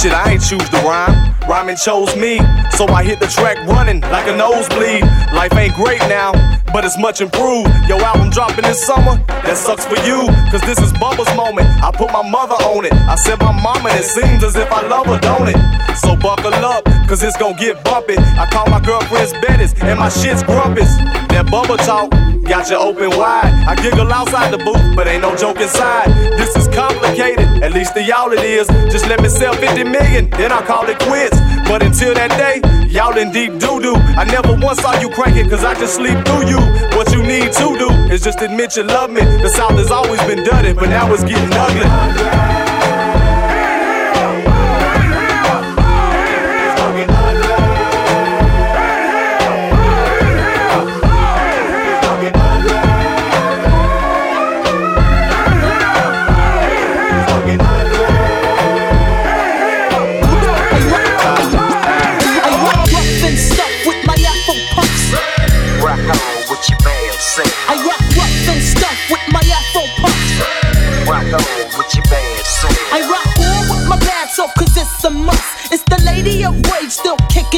[0.00, 1.34] Shit, I ain't choose the rhyme.
[1.46, 2.38] Rhyming chose me,
[2.70, 5.02] so I hit the track running like a nosebleed.
[5.34, 6.32] Life ain't great now,
[6.72, 7.68] but it's much improved.
[7.88, 11.68] Yo, album dropping this summer, that sucks for you, cause this is Bubba's moment.
[11.84, 12.92] I put my mother on it.
[12.92, 15.58] I said my mama, it seems as if I love her, don't it?
[15.96, 18.16] So buckle up, cause it's gonna get bumpy.
[18.16, 20.88] I call my girlfriend's Bettis, and my shit's grumpus.
[21.32, 22.10] That Bubba talk
[22.48, 23.52] got you open wide.
[23.68, 26.08] I giggle outside the booth, but ain't no joke inside.
[26.38, 28.66] This is complicated, at least to y'all it is.
[28.90, 31.36] Just let me sell 50 million, then I'll call it quits.
[31.68, 33.96] But until that day, y'all in deep doo doo.
[33.96, 36.60] I never once saw you cranking, cause I just sleep through you.
[36.96, 39.22] What you need to do is just admit you love me.
[39.22, 42.61] The South has always been dirty, but now it's getting ugly.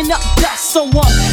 [0.04, 0.72] Kicking up dust.
[0.72, 0.84] So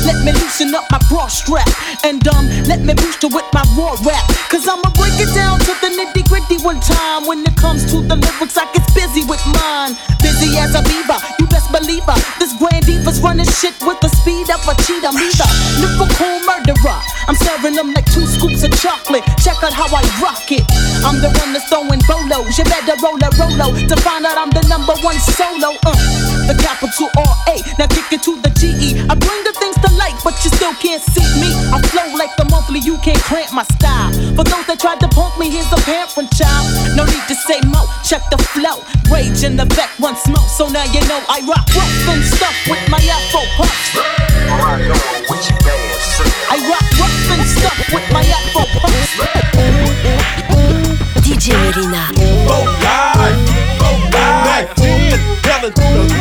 [0.06, 1.68] let me loosen up my bra strap.
[2.04, 4.28] And um, let me boost her with my raw rap.
[4.50, 7.28] Cause I'ma break it down to the nitty gritty one time.
[7.28, 9.98] When it comes to the lyrics, I get busy with mine.
[10.22, 12.18] Busy as a beaver, you best believe her.
[12.40, 15.14] This grand diva's running shit with the speed of a cheetah.
[15.14, 15.48] Me the
[15.82, 17.00] lyrical murderer.
[17.28, 19.24] I'm serving them like two scoops of chocolate.
[19.42, 20.66] Check out how I rock it.
[21.06, 22.58] I'm the one that's throwing bolos.
[22.58, 25.78] You better roll a rolo to find out I'm the number one solo.
[25.86, 25.96] Uh,
[26.48, 27.56] the capital R A.
[27.80, 28.52] Now kick it to the
[30.44, 31.54] you still can't see me.
[31.70, 34.10] I flow like the monthly, you can't cramp my style.
[34.34, 36.66] For those that tried to punk me, here's a parent child.
[36.98, 38.82] No need to say mo, check the flow.
[39.14, 42.58] Rage in the back, one smoke, so now you know I rock rough and stuff
[42.66, 43.94] with my Afro puffs.
[43.94, 46.02] Rock on with your band.
[46.50, 49.14] I rock rough and stuff with my Afro puffs.
[51.22, 52.10] DJ Melyna.
[52.50, 53.38] Go live,
[53.78, 54.42] go live.
[54.48, 56.21] Mac 10, yelling through the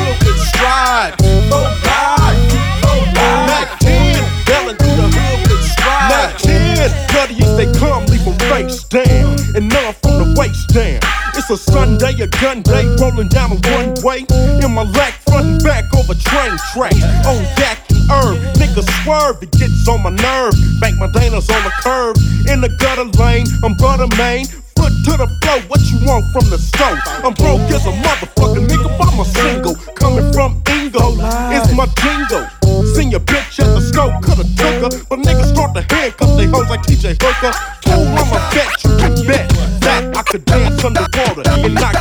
[10.73, 11.01] down.
[11.35, 14.27] It's a Sunday, a gun day, rolling down a one way.
[14.63, 17.03] In my lack, front back over train tracks.
[17.27, 20.55] On deck and herb, niggas swerve, it gets on my nerve.
[20.81, 22.17] Bank my Danas on the curb.
[22.49, 24.47] In the gutter lane, I'm butter main.
[24.79, 26.99] Foot to the floor, what you want from the stove?
[27.25, 29.75] I'm broke as a motherfucker, nigga, but I'm a single.
[29.95, 31.19] Coming from Ingo,
[31.55, 32.47] it's my jingle.
[32.95, 35.05] Seen your bitch at the scope, coulda took her.
[35.09, 37.53] But niggas start to handcuff they hoes like TJ Hooker.
[37.83, 39.50] Told I'm a bet, you can bet
[40.33, 41.43] that I could dance underwater.
[41.51, 42.00] And not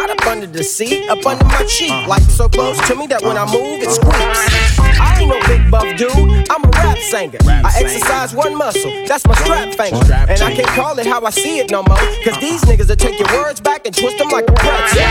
[0.00, 1.92] Not up under the seat, up under my cheek.
[2.08, 4.48] Like so close to me that when I move, it squeaks.
[4.96, 7.36] I ain't no big buff dude, I'm a rap singer.
[7.44, 10.00] I exercise one muscle, that's my strap finger.
[10.24, 12.00] And I can't call it how I see it no more.
[12.24, 15.04] Cause these niggas will take your words back and twist them like a pretzel.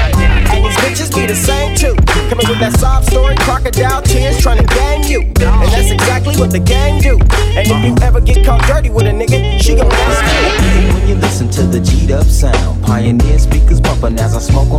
[0.57, 1.94] And these bitches be the same too.
[2.33, 5.22] Coming with that sob story, crocodile tears, trying to gang you.
[5.22, 7.13] And that's exactly what the gang do.
[7.53, 10.94] And if you ever get caught dirty with a nigga, she gon' ask you.
[10.97, 14.78] When you listen to the G'd up sound, Pioneer speakers bumping as I smoke on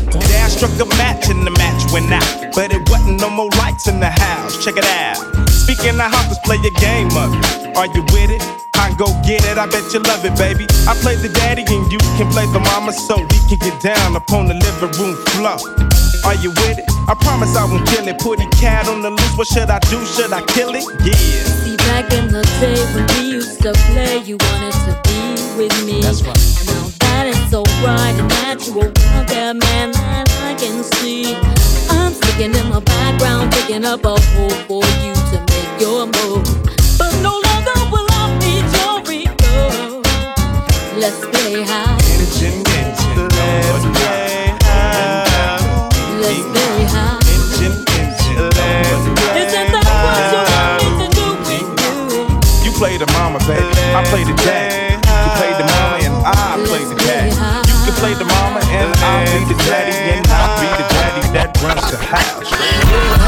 [0.61, 2.53] Dad struck a match and the match went out.
[2.53, 4.63] But it wasn't no more lights in the house.
[4.63, 5.17] Check it out.
[5.49, 7.33] Speaking of house, let's play a game of.
[7.75, 8.41] Are you with it?
[8.75, 10.65] I can go get it, I bet you love it, baby.
[10.87, 14.15] I play the daddy and you can play the mama so we can get down
[14.15, 15.57] upon the living room floor.
[16.25, 16.85] Are you with it?
[17.07, 18.19] I promise I won't kill it.
[18.19, 19.37] Put a cat on the loose.
[19.37, 20.05] What should I do?
[20.05, 20.85] Should I kill it?
[21.01, 21.43] Yeah.
[21.65, 25.85] See, back in the day when we used to play, you wanted to be with
[25.85, 26.01] me.
[26.01, 26.70] That's right.
[27.27, 28.91] Is so right and natural.
[29.13, 31.35] Out there, man, that I can see.
[31.87, 36.41] I'm sticking in the background, picking up a hole for you to make your move.
[36.97, 40.01] But no longer will I be your ego.
[40.97, 41.93] Let's play high.
[42.09, 45.61] Engine, engine, let's play high.
[46.25, 47.21] Let's play high.
[47.21, 51.69] Engine, engine, let's play Isn't that what you want me to do with
[52.17, 52.65] you?
[52.65, 53.77] You play the mama, baby.
[53.93, 54.90] I play the daddy.
[58.01, 61.91] Play the mama and I'll be the daddy and I'll be the daddy that runs
[61.91, 63.20] the house.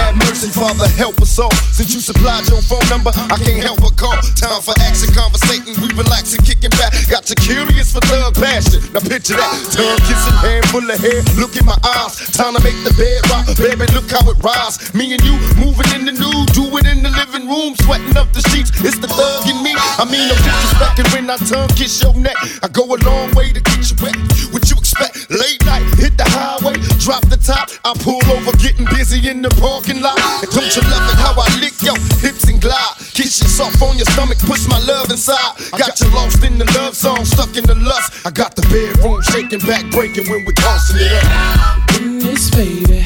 [0.51, 1.54] Father, help us all.
[1.72, 4.18] Since you supplied your phone number, I can't help but call.
[4.36, 6.92] Time for action, conversating, we relaxing, kicking back.
[7.07, 8.84] Got you curious for thug passion.
[8.92, 11.24] Now picture that, tongue kissing, hand full of hair.
[11.40, 13.48] Look in my eyes, time to make the bed rock.
[13.56, 14.94] Baby, look how it rise.
[14.94, 18.28] Me and you moving in the nude, do it in the living room, sweating up
[18.34, 18.72] the sheets.
[18.84, 19.72] It's the thug in me.
[19.78, 22.36] I mean, no disrespecting when I tongue kiss your neck.
[22.62, 24.18] I go a long way to get you wet.
[24.51, 25.31] What you expect?
[25.31, 27.67] Late night, hit the highway, drop the top.
[27.83, 30.15] I pull over, getting busy in the parking lot.
[30.39, 32.95] And don't you love it how I lick your hips and glide?
[33.11, 35.59] Kiss you soft on your stomach, push my love inside.
[35.75, 38.25] Got you lost in the love song, stuck in the lust.
[38.25, 41.83] I got the bedroom shaking, back breaking when we're tossing it up.
[41.91, 43.06] Goodness, baby,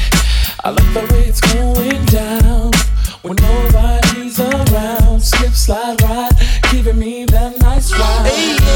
[0.64, 2.72] I love the way it's going down.
[3.26, 6.38] When nobody's around, slip, slide, ride,
[6.72, 8.30] giving me that nice ride.
[8.30, 8.67] Thing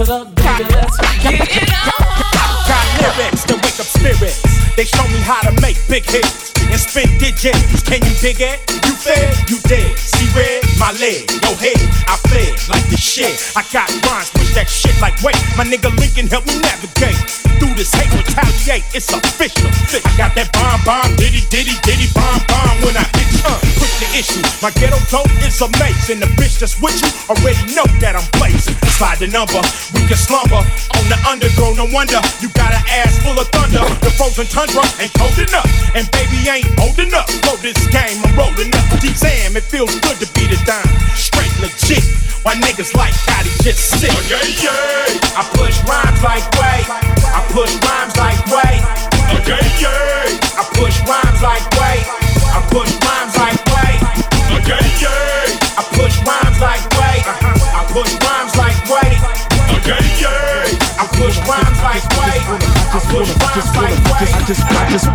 [0.00, 0.64] it up, baby.
[0.74, 2.68] Let's get it on.
[2.68, 4.55] Got lyrics to wake up spirits.
[4.76, 7.80] They show me how to make big hits and spin digits.
[7.82, 8.60] Can you dig it?
[8.84, 9.96] You fed, you dead.
[9.96, 11.80] See red, my leg, yo head.
[12.04, 13.40] I fled like the shit.
[13.56, 15.40] I got rhymes, push that shit like wait.
[15.56, 17.16] My nigga Lincoln help me navigate
[17.56, 18.84] through this hate, retaliate.
[18.92, 19.72] It's official.
[19.96, 22.76] I got that bomb, bomb, diddy, diddy, diddy, bomb, bomb.
[22.84, 24.44] When I hit you, uh, push the issue.
[24.60, 26.20] My ghetto dope is amazing.
[26.20, 28.76] The bitch that's with you already know that I'm blazing.
[28.92, 29.60] Slide the number,
[29.96, 31.72] we can slumber on the undergo.
[31.72, 33.80] No wonder you got an ass full of thunder.
[34.04, 37.28] The frozen tundra ain't cold enough, and baby ain't old enough.
[37.46, 38.84] Roll this game, I'm rolling up.
[39.20, 40.86] Damn, it feels good to be the dime.
[41.14, 42.04] Straight legit.
[42.42, 44.10] Why niggas like how they just sit?
[44.10, 45.40] Oh, yeah, yeah.
[45.40, 46.84] I push rhymes like way.
[46.86, 47.95] I push rhymes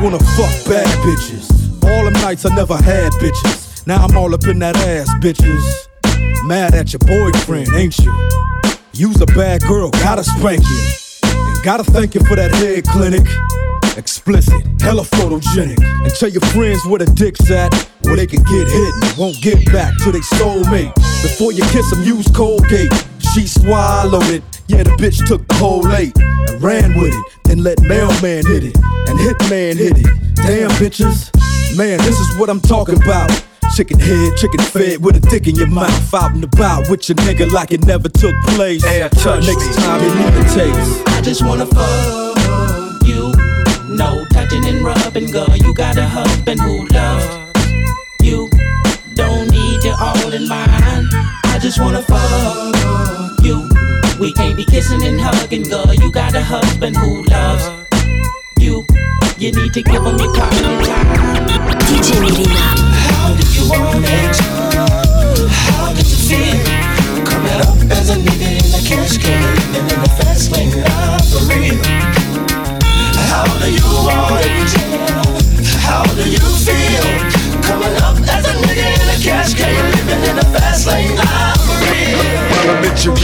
[0.02, 1.48] wanna fuck bad bitches.
[1.84, 3.86] All them nights I never had bitches.
[3.86, 5.88] Now I'm all up in that ass, bitches.
[6.46, 8.12] Mad at your boyfriend, ain't you?
[8.94, 10.82] You's a bad girl, gotta spank you.
[11.24, 13.28] And gotta thank you for that head clinic.
[13.96, 15.80] Explicit, hella photogenic.
[16.04, 17.72] And tell your friends where the dick's at,
[18.02, 20.94] where they can get hit and won't get back to they soulmate.
[21.22, 22.92] Before you kiss them, use Colgate.
[23.34, 24.44] She swallowed it.
[24.72, 27.26] Yeah, the bitch took the whole eight and ran with it.
[27.44, 28.78] Then let mailman hit it
[29.08, 30.08] and hitman hit it.
[30.36, 31.30] Damn bitches,
[31.76, 33.30] man, this is what I'm talking about.
[33.76, 36.14] Chicken head, chicken fed with a dick in your mouth.
[36.14, 38.82] Out and about with your nigga like it never took place.
[38.84, 41.08] Next time you need the taste.
[41.10, 43.34] I just wanna fuck you.
[43.94, 45.54] No touching and rubbing, girl.
[45.58, 47.28] You got a husband who loves
[48.22, 48.50] you.
[49.16, 51.10] Don't need you all in mine.
[51.44, 53.21] I just wanna fuck you.
[54.22, 55.92] We can't be kissing and hugging, girl.
[55.96, 57.66] You got a husband who loves
[58.60, 58.86] you.
[59.40, 60.54] You need to give him your time.
[61.90, 62.70] DJ Melyna.
[63.10, 64.38] How do you want it?
[65.50, 66.62] How did you feel?
[67.26, 69.42] Coming up as a nigga in a cash can,
[69.74, 71.82] living in the fast lane, not for real.
[73.26, 74.70] How do you want it?
[75.82, 77.10] How do you feel?
[77.66, 79.91] Coming up as a nigga in a cash can,
[80.22, 81.18] living in a fast lane,
[81.66, 82.20] for real.
[82.62, 83.16] Elementary,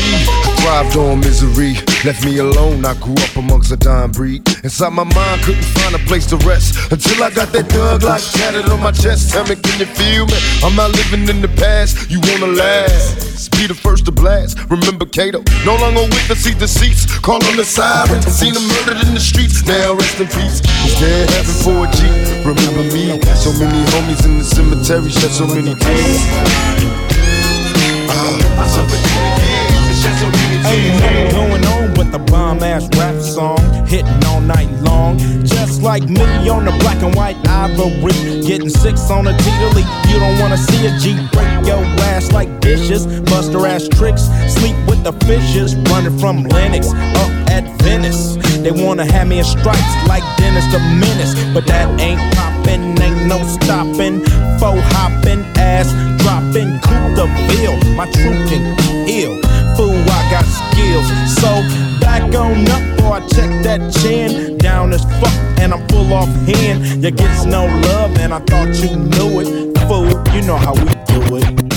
[0.61, 1.73] thrived on misery.
[2.03, 4.47] Left me alone, I grew up amongst a dying breed.
[4.63, 6.91] Inside my mind, couldn't find a place to rest.
[6.91, 9.31] Until I got that thug like tatted on my chest.
[9.31, 10.37] Tell me, can you feel me?
[10.63, 13.26] I'm not living in the past, you wanna last.
[13.49, 14.57] Be the first to blast.
[14.69, 17.05] Remember Kato, no longer with the seat deceits.
[17.19, 19.65] Call on the siren, seen him murdered in the streets.
[19.65, 20.61] Now rest in peace.
[20.83, 22.01] Was there heaven for a G?
[22.43, 23.19] Remember me?
[23.35, 26.21] So many homies in the cemetery, shed so many tears.
[28.09, 28.37] Ah,
[30.67, 34.19] Ain't nothing going on but the bomb ass rap song hitting
[35.07, 35.45] long.
[35.45, 38.13] Just like me on the black and white ivory.
[38.45, 39.81] Getting six on a G to.
[40.09, 43.05] You don't wanna see a G break your ass like dishes.
[43.29, 45.75] Buster ass tricks, sleep with the fishes.
[45.91, 46.87] Running from Lennox
[47.23, 48.37] up at Venice.
[48.63, 51.33] They wanna have me in stripes like Dennis the Menace.
[51.53, 54.23] But that ain't poppin', ain't no stopping.
[54.59, 55.89] Faux hopping, ass
[56.21, 57.75] dropping, coupe the bill.
[57.95, 58.63] My truth can
[59.07, 59.33] heal.
[59.75, 60.45] Fool, I got
[61.27, 61.49] So
[61.99, 64.57] back on up before I check that chin.
[64.57, 67.03] Down as fuck, and I'm full off hand.
[67.03, 69.77] You gets no love, and I thought you knew it.
[69.87, 71.76] Fool, you know how we do it.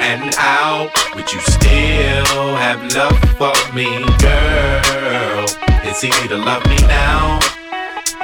[0.00, 3.86] And out, would you still have love for me,
[4.18, 5.44] girl?
[5.84, 7.38] It's easy to love me now.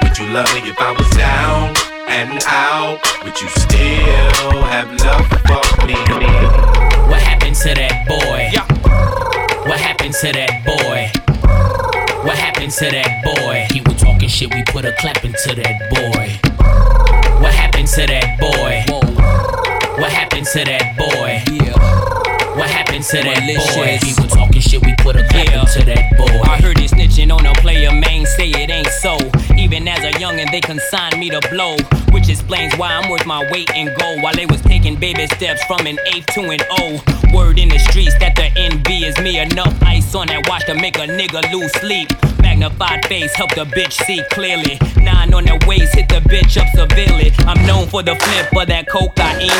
[0.02, 1.75] Would you love me if I was down
[2.09, 3.00] and out?
[3.25, 5.95] Would you still have love for me?
[7.11, 8.50] What happened to that boy?
[9.68, 11.11] What happened to that boy?
[12.26, 13.66] What happened to that boy?
[13.71, 16.26] He was talking shit, we put a clap into that boy.
[17.42, 18.85] What happened to that boy?
[20.00, 21.25] What happened to that boy?
[22.97, 23.45] To that
[23.76, 23.99] boy?
[24.23, 25.61] Was talking shit, we put a clap Yeah.
[25.61, 26.41] into that boy.
[26.50, 29.19] I heard they snitching on a player, man, say it ain't so.
[29.55, 31.76] Even as a youngin', they consigned me to blow,
[32.11, 34.23] which explains why I'm worth my weight in gold.
[34.23, 36.99] While they was taking baby steps from an eighth to an O.
[37.35, 40.75] Word in the streets that the NB is me enough ice on that watch to
[40.75, 42.09] make a nigga lose sleep.
[42.41, 44.79] Magnified face help the bitch see clearly.
[45.17, 47.33] Nine on the waist hit the bitch up severely.
[47.49, 49.51] I'm known for the flip of that cocaine.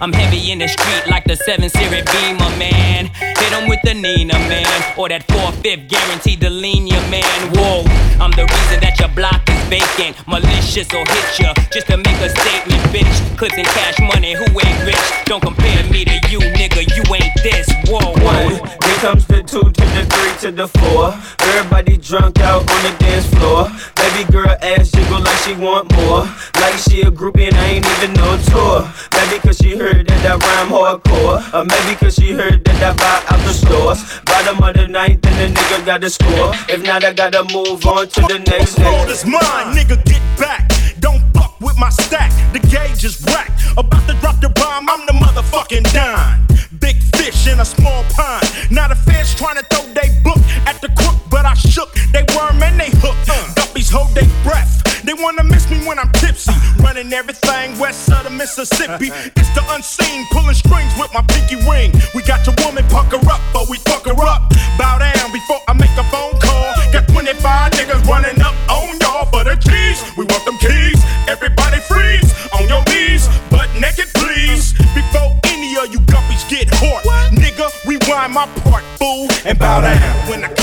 [0.00, 3.06] I'm heavy in the street like the 7 Series Beamer, man.
[3.40, 4.66] Hit 'em with the Nina, man.
[4.96, 7.38] Or that 4-5 guaranteed to lean you, man.
[7.54, 7.84] Whoa,
[8.20, 10.16] I'm the reason that your block is vacant.
[10.26, 13.16] Malicious or hit ya just to make a statement, bitch.
[13.38, 15.06] Clips and cash money, who ain't rich?
[15.24, 16.82] Don't compare me to you, nigga.
[16.96, 17.66] You ain't this.
[17.88, 18.52] Whoa, One,
[18.84, 21.14] here comes the two to the three to the four.
[21.48, 23.70] Everybody drunk out on the dance floor.
[23.96, 26.26] Baby girl ass like she want more.
[26.60, 28.90] Like she a groupie and I ain't even no tour.
[29.14, 31.42] Maybe cause she heard that I rhyme hardcore.
[31.54, 34.00] Or maybe cause she heard that I buy out the stores.
[34.24, 36.52] Bottom of the ninth and the nigga got to score.
[36.68, 39.10] If not, I gotta move on to the next next.
[39.10, 40.70] is mine, nigga, get back.
[41.00, 43.50] Don't fuck with my stack, the gauge is whack.
[43.76, 46.46] About to drop the bomb, I'm the motherfucking dime.
[46.80, 48.44] Big fish in a small pond.
[48.70, 51.92] Not a fish trying to throw they book at the crook, but I shook.
[52.12, 53.16] They worm and they hook.
[53.56, 54.85] Guppies hold they breath.
[55.18, 56.52] Wanna miss me when I'm tipsy.
[56.78, 59.10] Running everything west of the Mississippi.
[59.36, 61.92] It's the unseen, pulling strings with my pinky ring.
[62.14, 64.52] We got your woman pucker up, but we fuck her up.
[64.78, 66.74] Bow down before I make a phone call.
[66.92, 69.98] Got 25 niggas running up on y'all for the keys.
[70.16, 71.00] We want them keys.
[71.28, 74.72] Everybody freeze on your knees, butt naked, please.
[74.94, 80.28] Before any of you guppies get hurt, nigga, rewind my part, fool, and bow down
[80.28, 80.55] when I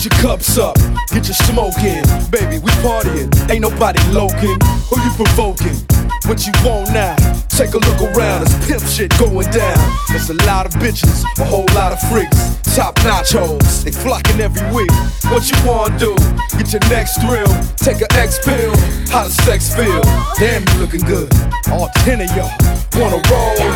[0.00, 0.76] Put your cups up,
[1.12, 2.02] get your smoke in.
[2.30, 4.56] Baby, we partying, ain't nobody loking.
[4.88, 5.76] Who you provoking?
[6.24, 7.16] What you want now?
[7.50, 9.76] Take a look around, it's pimp shit going down.
[10.08, 12.56] There's a lot of bitches, a whole lot of freaks.
[12.74, 14.90] Top nachos, they flocking every week.
[15.24, 16.16] What you wanna do?
[16.56, 18.74] Get your next thrill, take a X pill.
[19.12, 20.00] How does sex feel?
[20.38, 21.30] Damn, you looking good.
[21.68, 23.72] All ten of y'all wanna roll.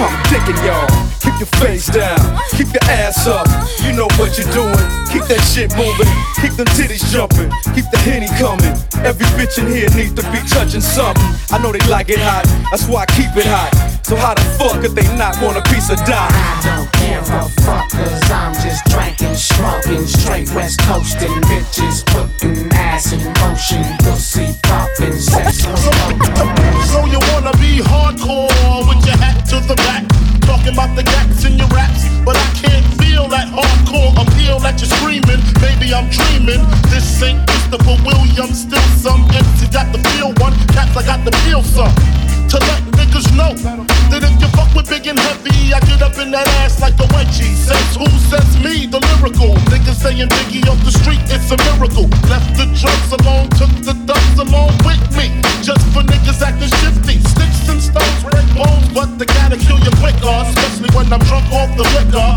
[0.00, 0.88] I'm digging y'all.
[1.20, 2.18] Keep your face down,
[2.56, 3.46] keep your ass up.
[3.84, 4.74] You know what you're doing.
[5.12, 6.08] Keep that shit moving,
[6.40, 8.74] keep them titties jumping, keep the henny coming.
[9.04, 11.22] Every bitch in here needs to be touching something.
[11.52, 14.01] I know they like it hot, that's why I keep it hot.
[14.12, 16.28] So how the fuck if they not want a piece of dime?
[16.36, 22.70] I don't give a fuck, cause I'm just drinking, smoking, straight west coasting, bitches putting
[22.74, 25.64] ass in motion, pussy popping, sex
[26.92, 30.04] So you wanna be hardcore with your hat to the back,
[30.42, 34.80] talking about the gaps in your raps, but I can't feel that hardcore appeal that
[34.80, 35.40] you're screaming.
[35.60, 36.64] Maybe I'm dreaming.
[36.88, 41.32] This ain't Christopher Williams, still some MC got the feel one, caps I got the
[41.44, 41.92] feel some.
[42.48, 43.52] To let niggas know
[44.08, 46.96] that if you fuck with big and heavy, I get up in that ass like
[47.00, 47.52] a wedgie.
[47.52, 49.56] Says who says me, the lyrical.
[49.68, 52.08] Niggas saying Biggie off the street, it's a miracle.
[52.32, 55.28] Left the drugs alone, took the dubs along with me.
[55.60, 57.20] Just for niggas acting shifty.
[57.28, 60.32] Sticks and stones break bones, but they gotta kill you quicker.
[60.48, 62.36] Especially when I'm drunk off the liquor.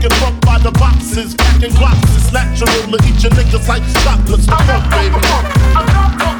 [0.00, 2.16] Smoking funk by the boxes, packing glocks.
[2.16, 4.46] It's natural to eat your niggas like chocolates.
[4.46, 6.39] The funk, baby.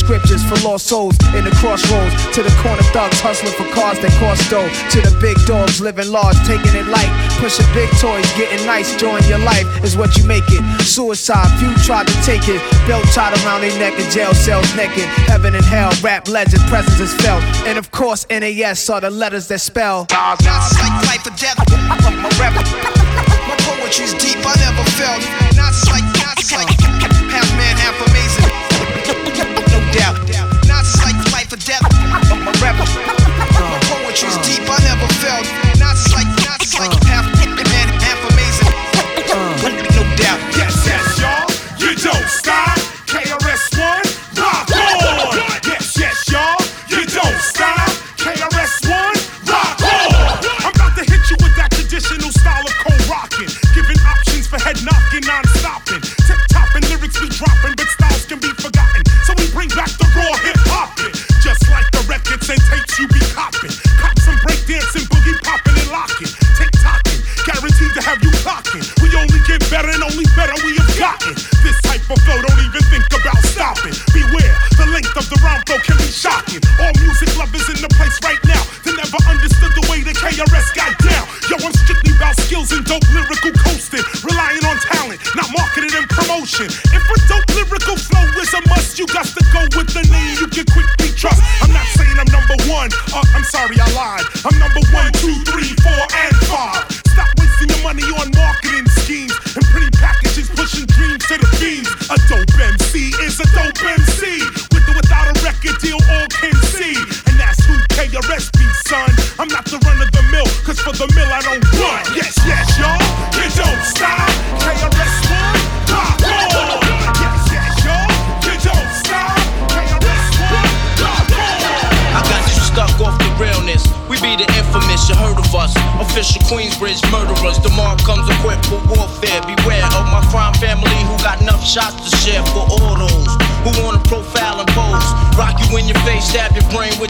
[0.00, 2.16] scriptures for lost souls in the crossroads.
[2.32, 4.66] To the corner thugs hustling for cars that cost dough.
[4.96, 7.12] To the big dogs living large, taking it light.
[7.36, 8.96] Pushing big toys, getting nice.
[8.96, 10.62] Join your life is what you make it.
[10.82, 12.60] Suicide, few tried to take it.
[12.88, 15.04] Belt tied around their neck in jail cells naked.
[15.28, 17.44] Heaven and hell, rap legend, presence is felt.
[17.68, 20.06] And of course, NAS are the letters that spell.
[20.10, 21.58] Life or death.
[23.48, 25.22] My poetry's deep, I never felt.
[25.56, 26.10] Not not
[27.30, 28.39] half man, half amazing.
[29.92, 30.16] Doubt.
[30.66, 31.82] Not like life or death.
[32.30, 35.46] My rap, my poetry's deep, I never felt.
[35.78, 38.70] Not like, not like half man, half amazing.
[39.94, 40.40] No doubt.
[40.56, 41.88] Yes, yes, y'all.
[41.88, 42.79] You don't stop.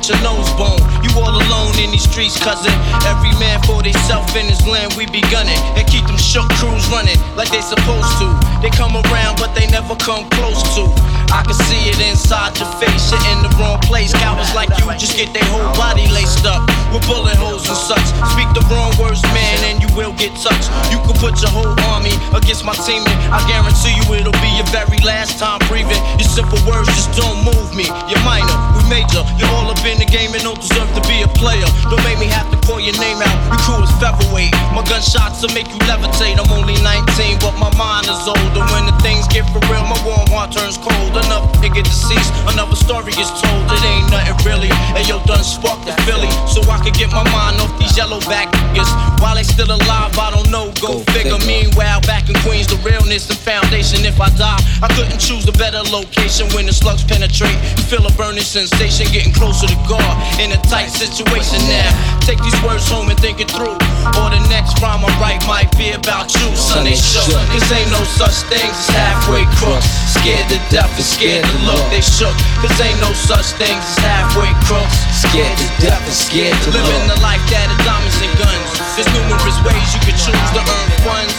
[0.00, 0.80] With your nose bone.
[1.04, 2.72] You all alone in these streets, cousin.
[3.04, 5.58] Every man for theyself in his land, we be gunning.
[5.76, 8.28] And keep them shook crews running like they supposed to.
[8.62, 11.09] They come around, but they never come close to.
[11.30, 14.10] I can see it inside your face, you're in the wrong place.
[14.12, 18.02] Cowards like you just get their whole body laced up with bullet holes and such.
[18.34, 20.66] Speak the wrong words, man, and you will get touched.
[20.90, 24.50] You can put your whole army against my team, and I guarantee you it'll be
[24.58, 26.02] your very last time breathing.
[26.18, 27.86] Your simple words just don't move me.
[28.10, 29.22] You're minor, we major.
[29.38, 31.66] You're all up in the game and don't deserve to be a player.
[31.86, 33.34] Don't make me have call your name out.
[33.50, 34.54] Your crew is featherweight.
[34.70, 36.38] My gunshots will make you levitate.
[36.38, 38.62] I'm only 19, but my mind is older.
[38.70, 41.18] When the things get for real, my warm heart turns cold.
[41.18, 43.66] Enough nigga deceased, another story is told.
[43.74, 44.70] It ain't nothing really.
[44.94, 48.22] And yo, done sparked the Philly, so I could get my mind off these yellow
[48.30, 49.09] back niggas.
[49.20, 50.72] While they still alive, I don't know.
[50.80, 51.36] Go, figure.
[51.46, 54.04] Meanwhile, back in Queens, the realness and foundation.
[54.08, 57.56] If I die, I couldn't choose a better location when the slugs penetrate.
[57.92, 60.08] Feel a burning sensation, getting closer to God
[60.40, 61.92] in a tight situation now.
[62.24, 63.76] Take these words home and think it through.
[64.16, 66.88] Or the next rhyme I write might be about you, son.
[66.88, 67.28] They shook.
[67.52, 69.84] Cause ain't no such things as halfway crooks.
[70.16, 71.84] Scared to death and scared to look.
[71.92, 72.32] They shook.
[72.64, 74.96] Cause ain't no such things as halfway crooks.
[75.12, 76.88] Scared to death and scared to look.
[76.88, 78.68] Living the life that is diamonds and guns.
[78.96, 81.36] There's numerous ways you can choose to earn funds.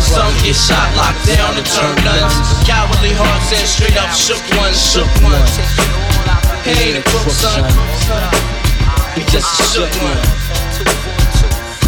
[0.00, 2.34] Some get shot, locked down, and turn nuns.
[2.64, 5.52] Cowardly hearts and straight up shook ones, shook ones.
[6.64, 7.64] He ain't a crook, son.
[9.14, 10.22] He just a shook one.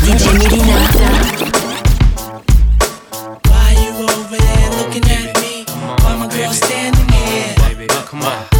[0.04, 0.76] DJ Melyna.
[3.48, 5.64] Why you over there looking at me?
[6.04, 7.54] Why my girl standing here?
[8.06, 8.53] Come on.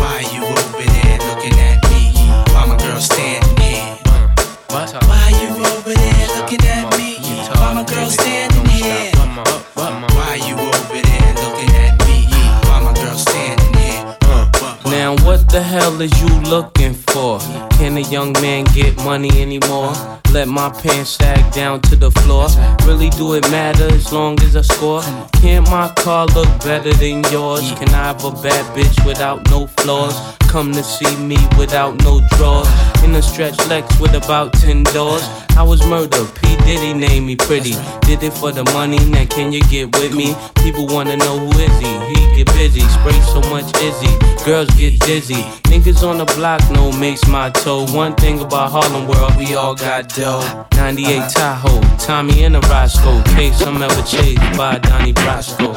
[15.55, 17.39] The hell is you looking for?
[17.85, 19.93] Can a young man get money anymore?
[20.33, 22.49] Let my pants sag down to the floor.
[22.87, 25.03] Really, do it matter as long as I score?
[25.43, 27.71] Can't my car look better than yours?
[27.73, 30.17] Can I have a bad bitch without no flaws?
[30.49, 32.69] Come to see me without no drawers.
[33.03, 35.23] In a stretch Lex with about 10 doors.
[35.57, 36.29] I was murdered.
[36.37, 36.57] P.
[36.65, 37.75] Diddy named me pretty.
[38.07, 38.99] Did it for the money.
[39.11, 40.35] Now can you get with me?
[40.63, 41.91] People wanna know who is he.
[42.09, 42.81] He get busy.
[42.81, 44.13] Spray so much izzy.
[44.45, 45.43] Girls get dizzy.
[45.71, 47.74] Niggas on the block no makes my toe.
[47.83, 50.67] One thing about Harlem World, we all got dough.
[50.77, 51.29] 98 uh-huh.
[51.31, 51.97] Tahoe.
[51.99, 53.21] Tommy and a Roscoe.
[53.35, 55.75] Case I'm ever chased by Donnie Brasco.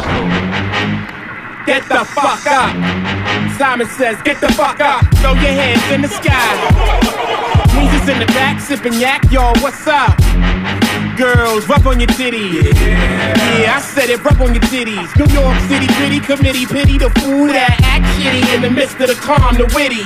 [1.66, 2.72] Get the fuck up.
[3.58, 5.06] Simon says, get the fuck up.
[5.18, 6.54] Throw your hands in the sky.
[7.74, 9.24] Weezer's in the back, sipping yak.
[9.32, 10.18] y'all, what's up?
[11.18, 12.74] Girls, rub on your titties.
[12.78, 15.10] Yeah, I said it, rub on your titties.
[15.18, 19.08] New York City gritty committee, pity the fool that act shitty in the midst of
[19.10, 20.06] the calm, the witty.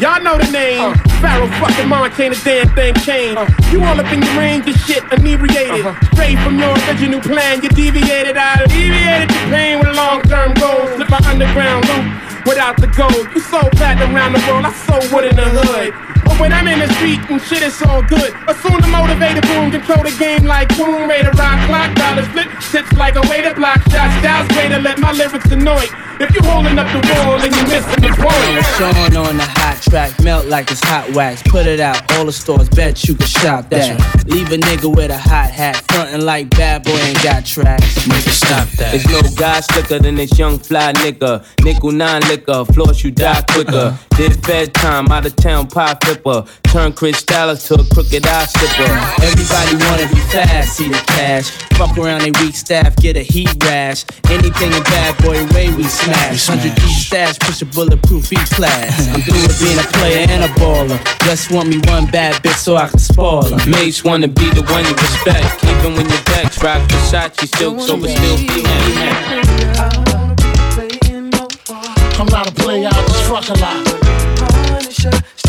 [0.00, 0.80] Y'all know the name.
[0.80, 1.20] Uh-huh.
[1.24, 3.40] Pharaoh fucking Montana, damn thing changed.
[3.40, 3.72] Uh-huh.
[3.72, 5.86] You all up in your range of shit, inebriated.
[5.88, 5.96] Uh-huh.
[6.12, 8.36] Straight from your original plan, you deviated.
[8.36, 10.92] I alleviated your pain with long term goals.
[11.00, 12.04] Slip my underground loop
[12.44, 13.24] without the gold.
[13.32, 16.15] You so fat around the world, I so wood in the hood.
[16.36, 18.34] But when I'm in the street and shit, it's all good.
[18.46, 22.92] Assume the motivated boom, control the game like Tomb Raider, rock clock, dollars flip, tips
[22.92, 24.12] like a way to block shots.
[24.20, 25.86] Styles way to let my lyrics annoy.
[26.18, 28.64] If you holding up the wall and you missing the point.
[28.76, 31.42] Sean on the hot track, melt like it's hot wax.
[31.42, 34.26] Put it out, all the stores, bet you can shop that.
[34.26, 38.06] Leave a nigga with a hot hat, frontin' like bad boy ain't got tracks.
[38.06, 38.92] Nigga, stop that.
[38.92, 41.44] There's no guy slicker than this young fly nigga.
[41.62, 43.76] Nickel nine liquor, floss you die quicker.
[43.76, 44.16] Uh-huh.
[44.16, 46.25] Did fed time, out of town pie flipper.
[46.26, 48.90] Turn Chris Dallas to a crooked eye slipper.
[49.22, 51.50] Everybody wanna be fast, see the cash.
[51.78, 54.04] Fuck around they weak staff, get a heat rash.
[54.28, 56.48] Anything a bad boy way we smash.
[56.48, 59.06] 100 deep stash, push a bulletproof E class.
[59.14, 60.98] I'm through with being a player and a baller.
[61.24, 63.70] Just want me one bad bitch so I can spoil her.
[63.70, 65.62] Mates wanna be the one you respect.
[65.62, 68.66] Even when your vex, rock Versace silk, so but still female.
[72.18, 75.45] I'm not a player, I just fuck a lot.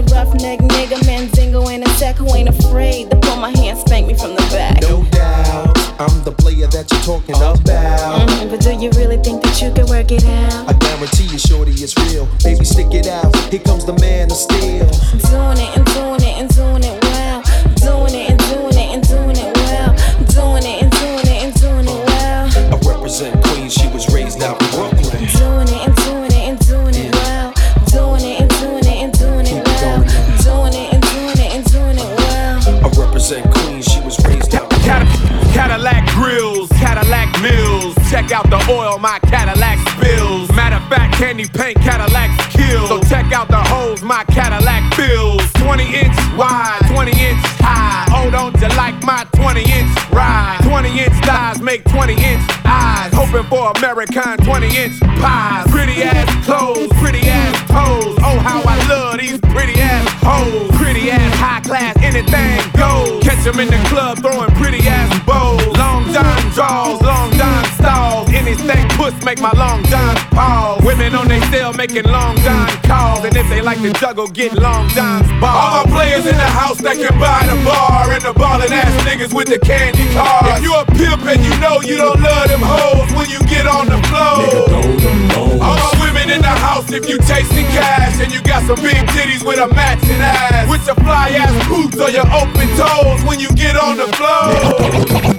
[0.00, 3.78] A rough neck nigga, Mandingo and a sec who ain't afraid to pull my hand,
[3.78, 4.80] spank me from the back.
[4.82, 7.58] No doubt, I'm the player that you're talking about.
[7.64, 10.68] Mhm, but do you really think that you can work it out?
[10.68, 12.26] I guarantee you, shorty, it's real.
[12.42, 13.34] Baby, stick it out.
[13.50, 14.88] Here comes the man of steel.
[15.12, 15.79] I'm doing it
[38.90, 40.50] oil my Cadillac spills.
[40.52, 42.88] Matter of fact, candy paint Cadillac kills.
[42.88, 45.42] So check out the holes my Cadillac fills.
[45.54, 48.06] 20 inch wide, 20 inch high.
[48.10, 50.58] Oh, don't you like my 20 inch ride?
[50.62, 53.12] 20 inch thighs make 20 inch eyes.
[53.14, 55.70] Hoping for American 20 inch pies.
[55.70, 58.16] Pretty ass clothes, pretty ass toes.
[58.24, 60.70] Oh, how I love these pretty ass hoes.
[60.76, 63.22] Pretty ass high class, anything goes.
[63.22, 65.66] Catch 'em in the club throwing pretty ass bows.
[65.76, 68.29] Long John draws, long John stalls.
[68.50, 70.82] Anything puss make my long John pause.
[70.84, 73.24] Women on they cell making long John calls.
[73.24, 75.54] And if they like to juggle, get long John's balls.
[75.54, 78.10] All my players in the house that can buy the bar.
[78.10, 80.58] And the ballin' ass niggas with the candy cars.
[80.58, 83.70] If you a pimp and you know you don't love them hoes when you get
[83.70, 84.42] on the floor.
[85.62, 88.18] All my women in the house if you chasing cash.
[88.18, 90.66] And you got some big titties with a matching ass.
[90.66, 95.38] With your fly ass boots or your open toes when you get on the floor.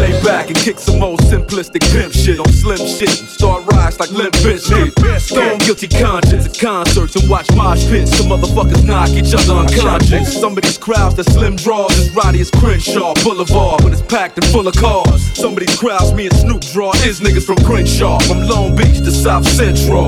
[0.00, 4.10] Lay back and kick some old simplistic pimp shit on slim shit start rise like
[4.10, 4.92] Limp Bizkit.
[5.20, 8.16] Stone guilty conscience at concerts and watch mosh pits.
[8.16, 10.38] Some motherfuckers knock each other unconscious.
[10.38, 14.36] Some of these crowds that slim draws as rowdy as Crenshaw Boulevard, but it's packed
[14.38, 15.22] and full of cars.
[15.36, 18.98] Some of these crowds me and Snoop draw is niggas from Crenshaw, from Long Beach
[18.98, 20.02] to South Central.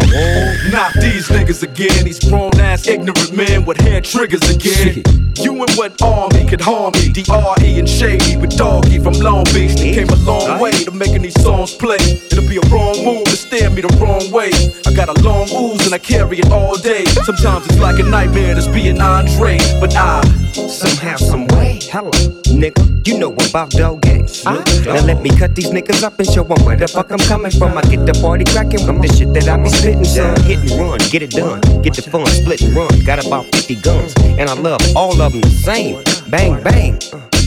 [0.71, 5.03] Not these niggas again, these grown ass ignorant men with hair triggers again.
[5.37, 7.09] You and what army could harm me?
[7.11, 11.23] DRE and Shady with Doggy from Long Beach that came a long way to making
[11.23, 12.12] these songs play.
[12.31, 14.51] It'll be a wrong move to stare me the wrong way.
[14.87, 17.05] I got a long ooze and I carry it all day.
[17.25, 20.23] Sometimes it's like a nightmare just being Andre, but I
[20.53, 22.11] somehow, some way, hello,
[22.53, 24.45] nigga, you know about dog games.
[24.45, 24.63] Now
[25.05, 27.77] let me cut these niggas up and show them where the fuck I'm coming from.
[27.77, 30.41] I get the party cracking with the shit that I be spitting, son.
[30.43, 32.89] Hit and run, get it done, get the fun, split and run.
[33.05, 36.03] Got about 50 guns, and I love all of them the same.
[36.31, 36.99] Bang, bang.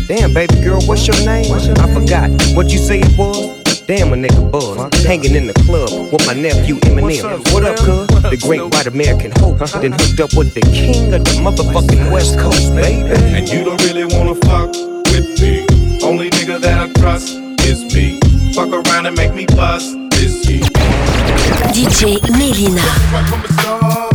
[0.08, 1.52] Damn, baby girl, what's your name?
[1.52, 3.65] I forgot what you say it was.
[3.88, 5.06] Damn, a nigga buzz.
[5.06, 7.54] Hanging in the club with my nephew Eminem.
[7.54, 8.08] What up, cuz?
[8.32, 9.62] The great white American hope.
[9.62, 9.80] Uh-huh.
[9.80, 13.08] Then hooked up with the king of the motherfucking West Coast, baby.
[13.38, 14.72] And you don't really wanna fuck
[15.14, 15.68] with me.
[16.02, 18.20] Only nigga that I trust is me.
[18.54, 20.62] Fuck around and make me bust this year.
[21.70, 24.15] DJ Melyna.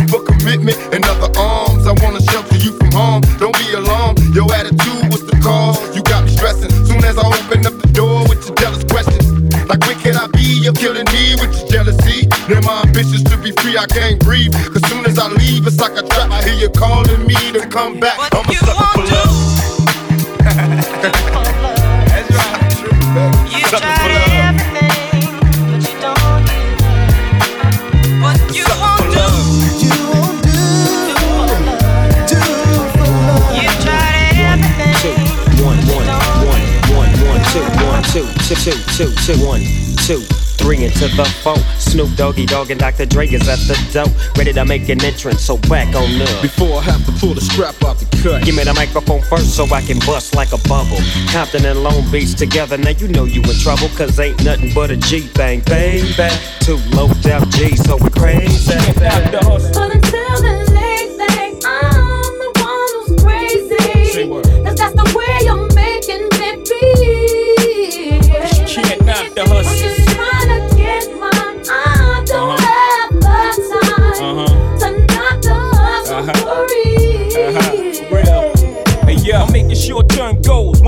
[13.81, 14.53] I can't breathe.
[14.53, 16.29] Cause soon as I leave, it's like a trap.
[16.29, 18.15] I hear you calling me to come back.
[18.31, 19.57] I'm a sucker for love.
[22.05, 22.61] That's right.
[23.65, 24.61] Sucker for love.
[35.61, 36.05] One, one,
[36.45, 36.61] one,
[36.93, 39.63] one, one, two, one, two, two, two, two, two, one,
[40.05, 40.21] two,
[40.75, 41.57] three to the four.
[41.79, 43.05] Snoop Doggy Dogg and Dr.
[43.05, 44.05] Dre is at the door,
[44.37, 45.41] ready to make an entrance.
[45.43, 46.41] So back on up.
[46.41, 48.43] Before I have to pull the strap out the cut.
[48.45, 50.99] Give me the microphone first so I can bust like a bubble.
[51.31, 54.91] Compton and Long Beach together, now you know you in trouble, cause ain't nothing but
[54.91, 56.13] a G thing, baby.
[56.61, 58.75] Too low down G, so we crazy.
[58.95, 64.27] But until the late thing, I'm the one who's crazy.
[64.63, 65.31] Cause that's the way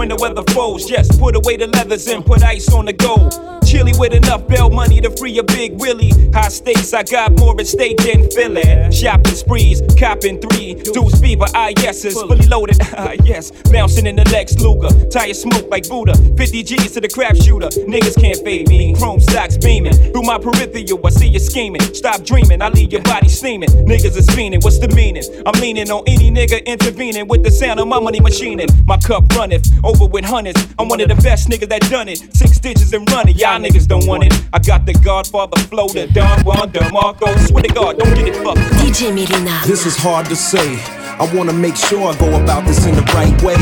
[0.03, 0.89] when the weather falls.
[0.89, 3.62] Yes, put away the leathers and put ice on the gold.
[3.65, 6.11] Chilly with enough bail money to free a big Willie.
[6.33, 8.91] High stakes, I got more at stake than Philly.
[8.91, 10.75] Shopping sprees, copping three.
[10.75, 13.51] Deuce fever, ah yeses, fully loaded, ah yes.
[13.71, 16.13] Bouncing in the Lex Luger, tire smoke like Buddha.
[16.37, 17.69] 50 G's to the crap shooter.
[17.87, 18.93] Niggas can't fade me.
[18.95, 19.93] Chrome stocks beaming.
[19.93, 21.81] Through my peripheral, I see you scheming.
[21.93, 23.69] Stop dreaming, I leave your body steaming.
[23.69, 25.23] Niggas is fiending, what's the meaning?
[25.45, 28.67] I'm leaning on any nigga intervening with the sound of my money machining.
[28.85, 30.67] My cup runneth over with hundreds.
[30.77, 32.19] I'm one of the best niggas that done it.
[32.35, 34.33] Six digits and running, y'all niggas don't want it.
[34.53, 37.47] I got the Godfather flow, the Don Juan DeMarco.
[37.47, 38.59] Swear to God, don't get it fucked.
[38.79, 39.65] DJ Melyna.
[39.65, 40.77] This is hard to say.
[41.19, 43.55] I wanna make sure I go about this in the right way.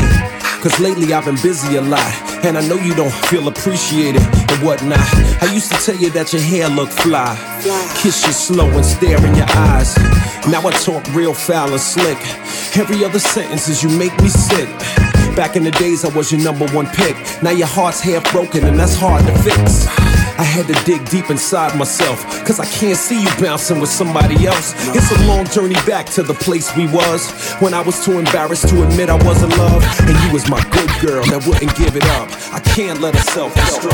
[0.62, 2.31] Cause lately I've been busy a lot.
[2.44, 4.98] And I know you don't feel appreciated and whatnot.
[5.42, 7.36] I used to tell you that your hair looked fly.
[7.96, 9.96] Kiss you slow and stare in your eyes.
[10.48, 12.18] Now I talk real foul and slick.
[12.76, 14.68] Every other sentence is you make me sick.
[15.36, 17.16] Back in the days, I was your number one pick.
[17.42, 20.01] Now your heart's half broken, and that's hard to fix.
[20.38, 24.46] I had to dig deep inside myself, cause I can't see you bouncing with somebody
[24.46, 24.72] else.
[24.96, 28.68] It's a long journey back to the place we was when I was too embarrassed
[28.68, 29.84] to admit I was in love.
[30.08, 32.32] And you was my good girl that wouldn't give it up.
[32.52, 33.92] I can't let her self destruct.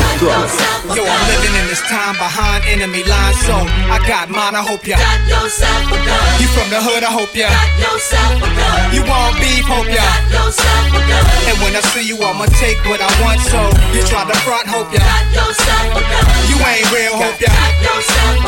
[0.94, 3.54] Yo, I'm living in this time behind enemy lines, so
[3.90, 4.54] I got mine.
[4.54, 6.24] I hope ya Got yourself a gun.
[6.40, 8.94] You from the hood, I hope ya Got yourself a gun.
[8.94, 11.24] You want beef, hope ya Got yourself a gun.
[11.50, 13.42] And when I see you, I'ma take what I want.
[13.42, 13.58] So
[13.90, 16.27] you try to front, hope ya Got yourself a gun.
[16.48, 18.42] You ain't real, hope ya Got yourself.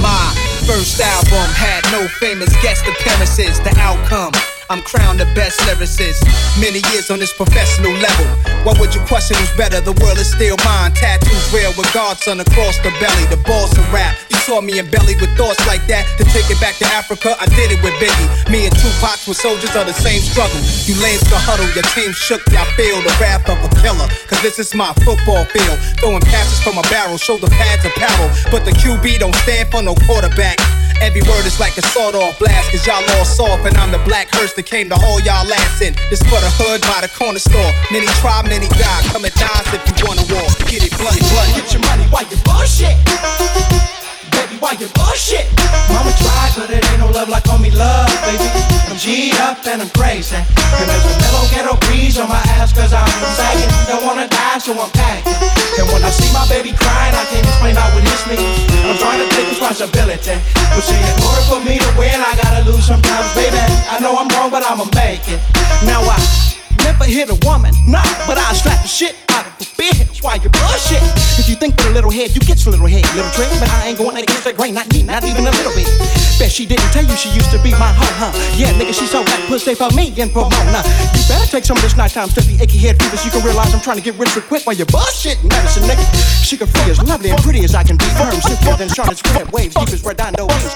[0.00, 0.34] My
[0.66, 3.60] first album had no famous guest appearances.
[3.60, 4.32] The outcome.
[4.70, 6.20] I'm crowned the best lyricist.
[6.60, 8.28] Many years on this professional level.
[8.68, 9.80] What would you question who's better?
[9.80, 10.92] The world is still mine.
[10.92, 13.24] Tattoos real with Godson across the belly.
[13.32, 14.12] The boss of rap.
[14.28, 16.04] You saw me in belly with thoughts like that.
[16.20, 18.28] To take it back to Africa, I did it with Biggie.
[18.52, 20.60] Me and Tupac were soldiers of the same struggle.
[20.84, 24.08] You lames the huddle, your team shook, y'all feel the wrath of a killer.
[24.28, 25.80] Cause this is my football field.
[25.96, 28.28] Throwing passes from a barrel, shoulder pads apparel.
[28.52, 30.60] But the QB don't stand for no quarterback.
[31.00, 34.02] Every word is like a sawed off blast, cause y'all all soft, and I'm the
[34.04, 35.94] black hearse that came to haul y'all ass in.
[36.10, 37.70] This for the hood by the corner store.
[37.90, 39.02] Many try, many die.
[39.14, 40.52] Come and dance if you wanna walk.
[40.66, 41.50] Get it blunt, blunt.
[41.54, 44.07] Get your money while you bullshit.
[44.38, 45.50] Baby, why you bullshit?
[45.90, 48.46] Mama tried, but it ain't no love like homie love, baby.
[48.86, 50.38] The G up and I'm crazy.
[50.38, 53.66] And there's a mellow ghetto breeze on my ass cause I'm sagging.
[53.90, 55.34] Don't wanna die, so I'm packing.
[55.82, 58.62] And when I see my baby crying, I can't explain out what this means.
[58.86, 60.38] I'm trying to take responsibility.
[60.70, 63.58] But see, in order for me to win, I gotta lose sometimes, baby.
[63.90, 65.42] I know I'm wrong, but I'ma make it.
[65.82, 66.14] Now I
[66.88, 70.24] never hit a woman, nah, but I slap the shit out of a bitch.
[70.24, 71.04] Why you bullshit?
[71.36, 73.48] If you think with a little head, you get your little head, little trick.
[73.60, 75.86] But I ain't going against that grain, not me, not even a little bit.
[76.58, 78.34] She didn't tell you she used to be my hoe, huh?
[78.58, 80.82] Yeah, nigga, she so black pussy for me and Pomona.
[81.14, 83.78] You better take some of this nighttime stuffy, achy head fever you can realize I'm
[83.78, 86.02] trying to get rich real quick while you're bullshit medicine, nigga.
[86.42, 88.10] She can free as lovely and pretty as I can be.
[88.18, 90.74] Firm, simpler than Charlotte's red waves, deep as Redondo waves.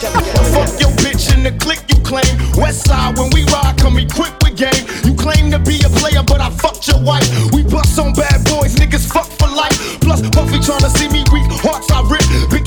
[0.55, 2.31] Fuck your bitch in the click you claim.
[2.55, 4.87] West side when we ride, come equipped with game.
[5.03, 7.27] You claim to be a player, but I fucked your wife.
[7.51, 9.99] We bust on bad boys, niggas fuck for life.
[9.99, 11.22] Plus, Puffy to see me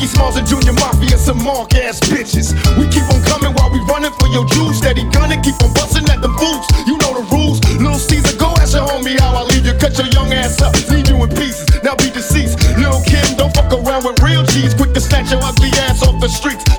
[0.05, 2.53] Biggie Smalls and Junior Mafia, some mark ass bitches.
[2.77, 4.77] We keep on coming while we running for your juice.
[4.77, 6.65] Steady gunning, keep on busting at them fools.
[6.85, 7.59] You know the rules.
[7.81, 9.73] Little Caesar, go ask your homie how I leave you.
[9.73, 11.65] Cut your young ass up, leave you in pieces.
[11.83, 12.61] Now be deceased.
[12.77, 14.73] Lil Kim, don't fuck around with real cheese.
[14.73, 16.74] Quick to snatch your ugly ass off the streets.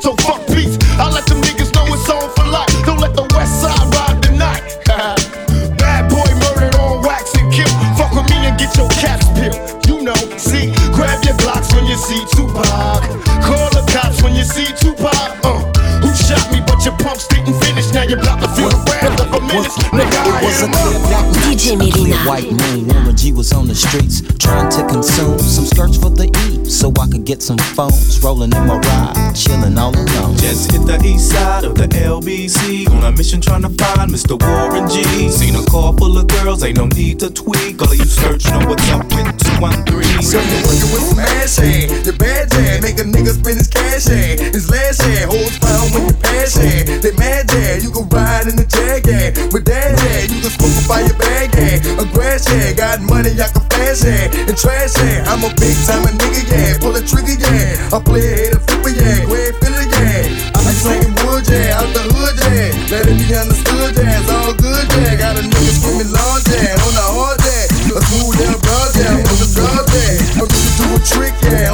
[11.96, 13.25] See Tupac.
[19.56, 20.12] Wrath of a menace.
[20.12, 22.26] Nigga, I was a am clear black DJ Melyna.
[22.26, 26.28] White moon, Warren G was on the streets trying to consume some skirts for the
[26.46, 28.22] E, so I could get some phones.
[28.22, 30.36] Rolling in my ride, chilling all alone.
[30.36, 34.38] Just hit the east side of the LBC on a mission trying to find Mr.
[34.38, 35.28] Warren G.
[35.28, 37.80] Seen a car full of girls, ain't no need to tweak.
[37.82, 40.22] All of you search know what's up with 213.
[40.22, 43.68] So you working with some ass hand, your bad jam, make a nigga spend his
[43.68, 46.88] cash hand, his last hand, holds found when you pass hand.
[47.02, 50.50] They mad jam, you can ride in the jag hand, with that hand, you can
[50.50, 52.04] smoke a fire bag hand, a
[52.74, 55.28] got money I can fast hand, and trash hand.
[55.28, 58.60] I'm a big time a nigga yeah, pull a trigger yeah, I play a hater
[58.60, 60.54] flipper yeah, go ahead fill it yeah.
[60.54, 64.30] I be slanging wood yeah, out the hood yeah, let it be understood yeah, it's
[64.30, 65.16] all good yeah.
[65.16, 69.30] Got a nigga screaming long yeah, on the hard yeah, a smooth down broad yeah,
[69.30, 70.40] on the drug yeah.
[70.42, 71.65] I'm just do a trick yeah,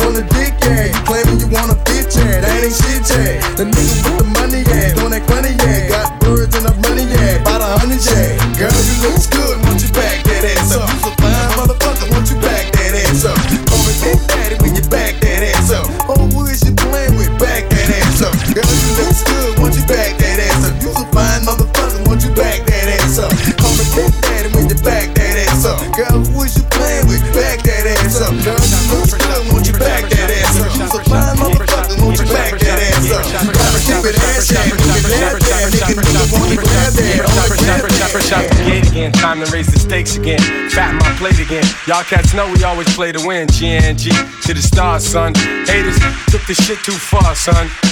[40.13, 40.71] raise again.
[40.71, 41.65] Fatten my plate again.
[41.87, 43.47] Y'all cats know we always play to win.
[43.49, 44.11] GNG
[44.43, 45.35] to the stars, son.
[45.67, 45.99] Haters
[46.31, 47.69] took this shit too far, son.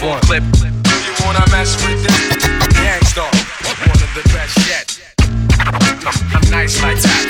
[0.00, 0.20] one.
[0.20, 0.42] Clip.
[0.42, 2.72] You wanna mess with that?
[2.74, 3.30] Gang Starr,
[3.86, 4.86] one of the best yet.
[6.34, 7.26] I'm nice like that.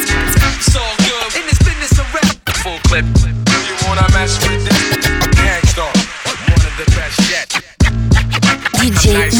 [0.58, 2.26] It's all good in this business of rap.
[2.62, 3.04] Full clip.
[3.14, 4.71] Do you wanna mess with that?
[8.92, 9.32] DJ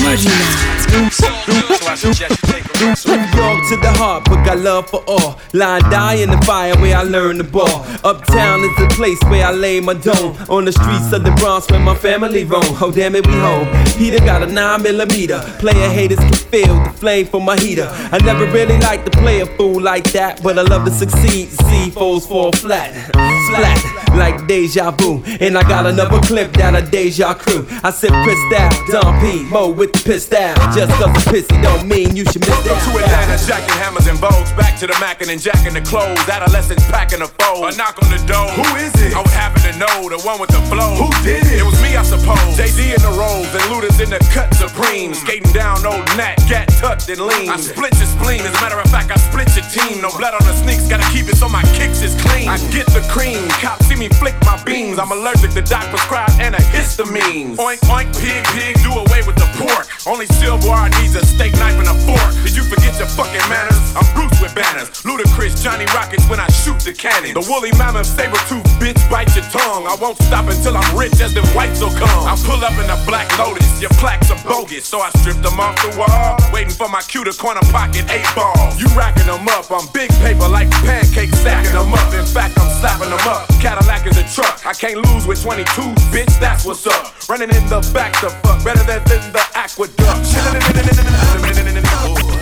[3.43, 5.38] York to the heart, but got love for all.
[5.53, 7.85] Line die in the fire where I learned the ball.
[8.05, 10.37] Uptown is the place where I lay my dome.
[10.49, 12.62] On the streets of the Bronx where my family roam.
[12.81, 13.69] Oh damn it, we home.
[13.97, 15.41] Peter got a 9 millimeter.
[15.59, 17.88] Player haters can feel the flame from my heater.
[18.12, 21.49] I never really liked to play a fool like that, but I love to succeed.
[21.51, 25.22] See foes fall flat, flat like deja vu.
[25.40, 27.66] And I got another clip down a deja crew.
[27.83, 30.57] I said pissed out, Don P, Mo with the pissed out.
[30.74, 32.84] Just cause I'm pissy don't mean you should miss Welcome that.
[32.84, 34.51] to Atlanta, jacking hammers and bows.
[34.53, 36.18] Back to the mackin' and jacking the clothes.
[36.28, 37.74] Adolescents packing the foes.
[37.74, 38.49] A knock on the door.
[38.59, 39.14] Who is it?
[39.14, 40.95] I would happen to know the one with the flow.
[40.99, 41.61] Who did it?
[41.61, 42.59] It was me, I suppose.
[42.59, 45.14] JD in the rolls and Luda in the cut supreme.
[45.14, 45.22] Hmm.
[45.22, 47.49] Skating down old Nat, gat tucked and lean.
[47.49, 48.43] I split your spleen.
[48.43, 50.03] As a matter of fact, I split your team.
[50.03, 52.49] No blood on the sneaks, gotta keep it so my kicks is clean.
[52.49, 53.47] I get the cream.
[53.62, 54.98] Cops see me flick my beams.
[54.98, 57.57] I'm allergic to doc prescribed antihistamines.
[57.57, 59.86] Oink, oink, pig, pig, do away with the pork.
[60.07, 62.32] Only silverware needs a steak knife and a fork.
[62.42, 63.78] Did you forget your fucking manners?
[63.94, 64.88] I'm Bruce with banners.
[65.05, 67.34] Ludacris, Johnny Rockets when I shoot the cannon.
[67.34, 69.86] The woolly mammoth saber tooth bitch bite your tongue.
[69.86, 72.26] I won't stop until I'm rich as the whites will come.
[72.26, 74.86] I pull up in a black lotus, your plaques are bogus.
[74.86, 78.26] So I stripped them off the wall, waiting for my cue to corner pocket eight
[78.34, 78.72] ball.
[78.80, 82.09] You racking them up, I'm big paper like pancakes stacking them up.
[82.14, 83.46] In fact, I'm slapping them up.
[83.61, 84.64] Cadillac is a truck.
[84.64, 85.68] I can't lose with 22,
[86.09, 87.12] bitch, that's what's up.
[87.28, 90.24] Running in the back to fuck, better than, than the aqueduct.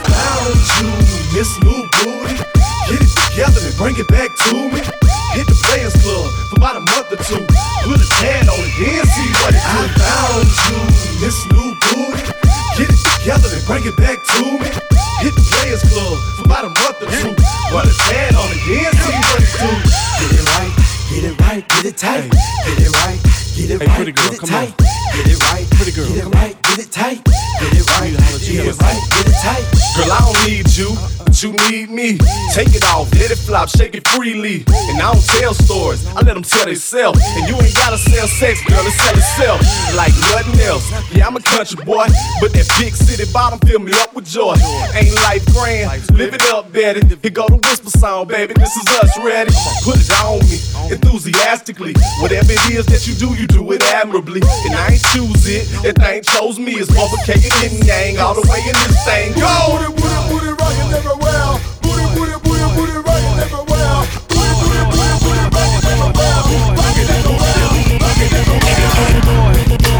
[0.07, 0.90] Found you,
[1.34, 2.38] Miss New Booty.
[2.86, 4.80] Get it together and bring it back to me.
[5.34, 7.42] Hit the Players Club for about a month or two.
[7.86, 9.78] Put a tan on it, then see what it do.
[9.78, 10.78] I found you,
[11.22, 12.30] Miss New Booty.
[12.78, 14.66] Get it together and bring it back to me.
[15.22, 17.34] Hit the Players Club for about a month or two.
[17.70, 19.70] Put a tan on it, then see what it do.
[20.18, 20.72] Get it right,
[21.11, 22.30] get it right, get it tight.
[22.30, 24.48] Get it right, get it Hey, right, pretty girl, get it on.
[24.48, 24.76] tight.
[25.11, 27.24] Get it right, Pretty girl, get it right, get it tight.
[27.24, 29.64] Get it right, get it right, get it tight.
[29.96, 32.16] Girl, I don't need you, but you need me.
[32.54, 34.64] Take it off, let it flop, shake it freely.
[34.88, 37.20] And I don't tell stories, I let them tell themselves.
[37.36, 39.61] And you ain't gotta sell sex, girl, it sell itself
[39.96, 40.84] like nothing else.
[41.12, 42.06] Yeah, I'm a country boy,
[42.40, 44.54] but that big city bottom fill me up with joy.
[44.94, 47.02] Ain't life grand, live it up, Betty.
[47.20, 48.54] Here go the whisper song, baby.
[48.54, 49.52] This is us ready.
[49.82, 50.58] Put it on me,
[50.94, 51.94] enthusiastically.
[52.22, 54.40] Whatever it is that you do, you do it admirably.
[54.66, 56.72] And I ain't choose it, that thing chose me.
[56.78, 59.32] It's motherfucking yin yang all the way in this thing.
[59.34, 59.46] Go!
[59.76, 61.59] Booty, booty, booty, rockin' everywhere.
[61.82, 64.07] Booty, booty, booty, booty, rockin' everywhere.
[64.30, 66.38] Booty, booty, booty, booty, rockin' everywhere.
[66.78, 67.59] Rockin' everywhere,
[67.98, 68.90] rockin' everywhere.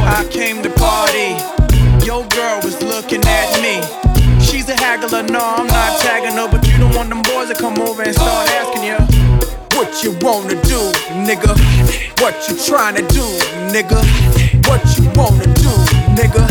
[0.07, 1.34] I came to party.
[2.07, 3.80] Your girl was looking at me.
[4.40, 7.55] She's a haggler, no, I'm not tagging her, but you don't want them boys to
[7.55, 9.09] come over and start asking you
[9.91, 10.78] what you wanna do,
[11.26, 11.51] nigga.
[12.22, 13.26] What you trying to do,
[13.74, 13.99] nigga.
[14.70, 15.72] What you wanna do,
[16.14, 16.47] nigga.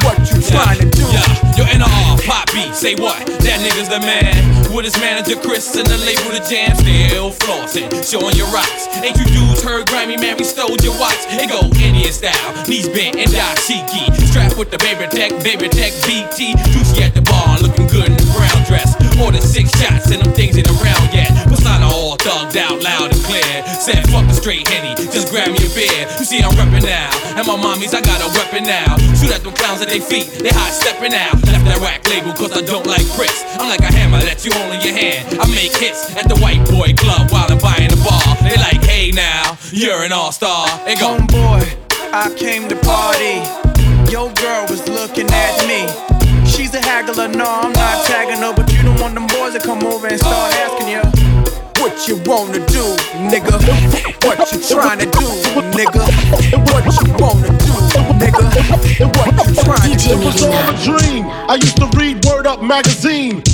[0.00, 1.04] What you trying to do.
[1.12, 3.20] Yeah, yo, NR, Pop B, say what?
[3.44, 4.32] That nigga's the man.
[4.72, 8.88] With his manager Chris and the label The Jam, still flossing, showing your rocks.
[9.04, 11.20] Ain't you dudes heard Grammy, man, we stole your watch.
[11.28, 14.08] It go Indian style, knees bent and dashiki.
[14.30, 16.56] Strapped with the baby tech, baby tech BT.
[16.72, 18.96] Juicy at the bar, looking good in the brown dress.
[19.18, 21.29] More than six shots and them things ain't around yet.
[21.29, 21.29] Persona
[22.10, 23.46] all thugged out loud and clear.
[23.78, 26.02] Said fuck the straight henny, just grab me a beer.
[26.18, 28.98] You see I'm reppin' now, and my mommies I got a weapon now.
[29.14, 31.38] Shoot at them clowns at their feet, they hot stepping out.
[31.46, 33.46] Left that whack label cause I don't like Chris.
[33.62, 35.38] I'm like a hammer that you hold in your hand.
[35.38, 38.26] I make hits at the white boy club while I'm buying the bar.
[38.42, 40.66] They like, hey now, you're an all star.
[40.82, 41.62] They go, Homeboy,
[42.10, 43.38] I came to party.
[44.10, 45.86] Your girl was looking at me.
[46.42, 49.60] She's a haggler, no, I'm not tagging her, but you don't want them boys to
[49.60, 51.19] come over and start asking you
[51.80, 52.84] what you wanna do,
[53.32, 53.56] nigga.
[54.24, 55.26] What you trying to do,
[55.72, 56.04] nigga.
[56.70, 57.72] What you wanna do,
[58.20, 58.44] nigga.
[59.16, 61.24] What you trying to It was all a dream.
[61.26, 63.42] I used to read Word Up magazine.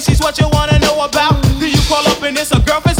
[0.00, 1.42] She's what you wanna know about.
[1.58, 2.97] Do you call up and it's a girlfriend's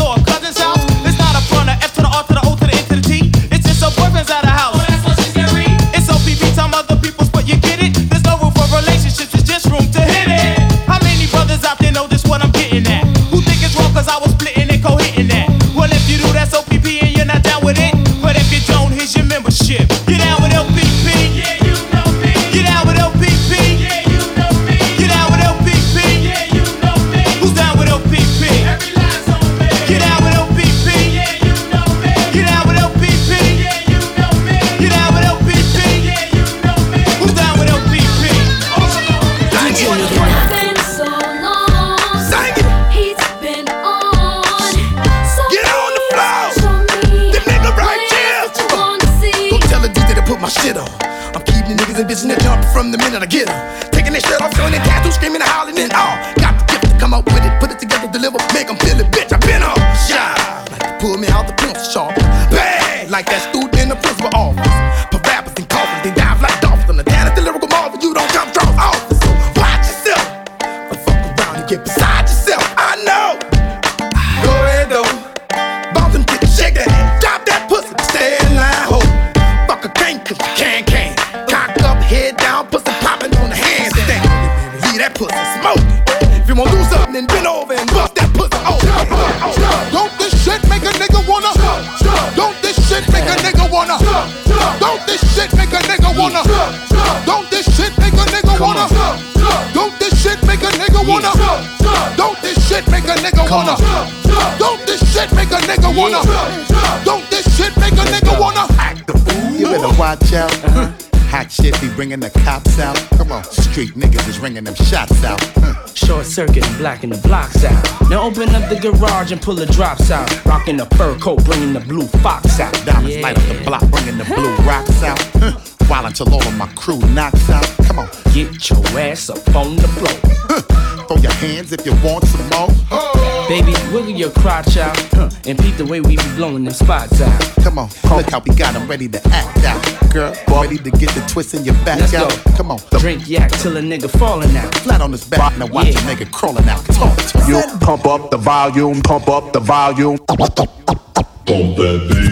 [111.99, 112.96] bringing the cops out.
[113.18, 115.42] Come on, street niggas is ringing them shots out.
[115.57, 115.84] Hmm.
[115.94, 118.09] Short circuit and blacking the blocks out.
[118.09, 120.28] Now open up the garage and pull the drops out.
[120.46, 122.72] Rocking the fur coat, bringing the blue fox out.
[122.86, 125.20] Diamonds light up the block, bringing the blue rocks out.
[125.42, 125.59] Huh.
[125.88, 127.66] While until all of my crew knocks out.
[127.88, 130.32] Come on, get your ass up on the floor.
[130.46, 131.07] Huh.
[131.09, 133.18] Throw your hands if you want some more.
[133.49, 137.20] Baby, wiggle your crotch out huh, and peep the way we be blowing them spots
[137.22, 137.40] out.
[137.62, 139.80] Come on, look how we got 'em ready to act out.
[140.12, 142.28] Girl, ready to get the twist in your back Let's out.
[142.44, 142.53] go.
[142.59, 144.74] Come on, Drink yak till a nigga falling out.
[144.76, 145.57] flat on his back.
[145.59, 145.99] Now watch Yeah.
[146.01, 146.84] a nigga crawling out.
[146.92, 147.46] Talk to me.
[147.49, 150.18] You pump up the volume, pump up the volume.
[150.26, 152.28] Pump that bass.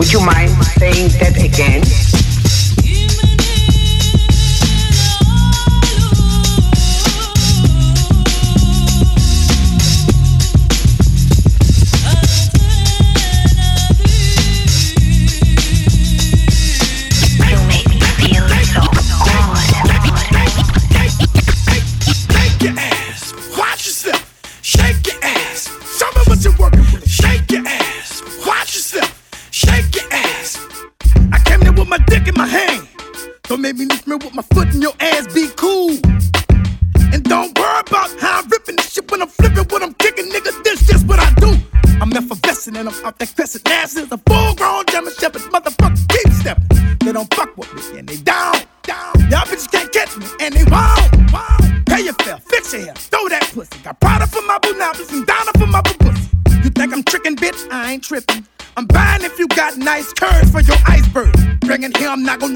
[0.00, 2.49] Would you mind saying that again?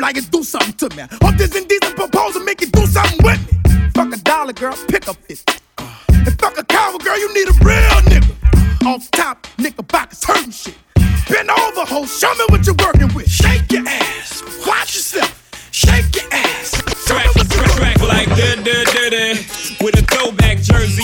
[0.04, 1.02] Like it, do something to me.
[1.22, 3.90] Hope this indecent proposal make you do something with me.
[3.94, 5.54] Fuck a dollar, girl, pick up 50.
[5.78, 8.86] Uh, and fuck a coward, girl, you need a real nigga.
[8.86, 10.76] Off top, knickerbockers hurting shit.
[11.30, 13.30] Bend over, ho, show me what you're working with.
[13.30, 15.32] Shake your ass, watch yourself.
[15.70, 16.43] Shake your ass.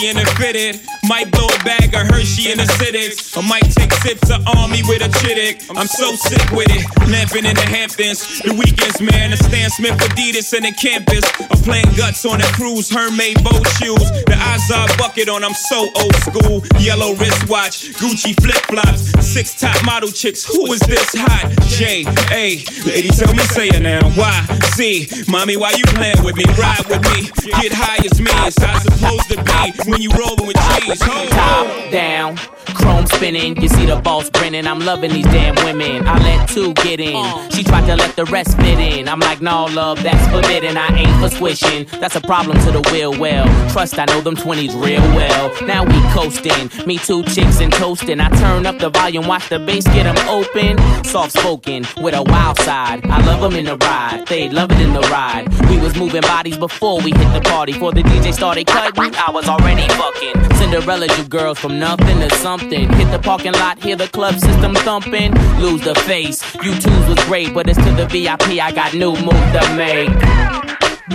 [0.00, 0.80] Throwback and fitted.
[1.04, 3.36] Might blow a bag of Hershey in the Civics.
[3.36, 5.64] Or might take sips of Army with a chittick.
[5.76, 6.84] I'm so sick with it.
[7.08, 8.40] Lamping in the Hamptons.
[8.40, 9.30] The weekends, man.
[9.30, 11.24] The Stan Smith Adidas and the campus.
[11.50, 12.90] I'm playing guts on a cruise.
[12.90, 14.10] Hermaid boat shoes.
[14.26, 15.44] The Azar bucket on.
[15.44, 16.62] I'm so old school.
[16.78, 17.92] Yellow wristwatch.
[17.98, 19.10] Gucci flip flops.
[19.26, 20.44] Six top model chicks.
[20.44, 21.50] Who is this hot?
[21.66, 22.62] J A.
[22.86, 24.04] Lady, tell me, say it now.
[24.14, 24.46] Why?
[24.76, 26.44] See, mommy, why you playing with me?
[26.56, 27.30] Ride with me.
[27.60, 28.30] Get high as me.
[28.46, 30.98] It's it's supposed to be when you rollin' with G's.
[31.00, 32.36] Top down,
[32.70, 33.60] chrome spinning.
[33.60, 34.66] You see the boss grinning.
[34.66, 36.06] I'm loving these damn women.
[36.06, 37.50] I let two get in.
[37.50, 39.08] She tried to let the rest fit in.
[39.08, 40.76] I'm like, no, love, that's forbidden.
[40.76, 41.86] I ain't for swishing.
[42.00, 43.18] That's a problem to the will.
[43.18, 45.52] Well, trust I know them 20s real well.
[45.66, 46.70] Now we coasting.
[46.86, 48.20] Me two chicks and toasting.
[48.20, 50.78] I turn up the volume, watch the bass get them open.
[51.04, 53.04] Soft spoken with a wild side.
[53.06, 54.26] I love them in the ride.
[54.28, 55.48] They love it in the ride.
[55.68, 57.72] We was moving bodies before we hit the party.
[57.72, 60.56] Before the DJ started cutting, I was already fucking.
[60.56, 62.59] Cinderella, you girls from nothing to something.
[62.68, 65.32] Hit the parking lot, hear the club system thumping.
[65.60, 66.42] Lose the face.
[66.56, 68.60] You twos was great, but it's to the VIP.
[68.60, 70.10] I got new move to make.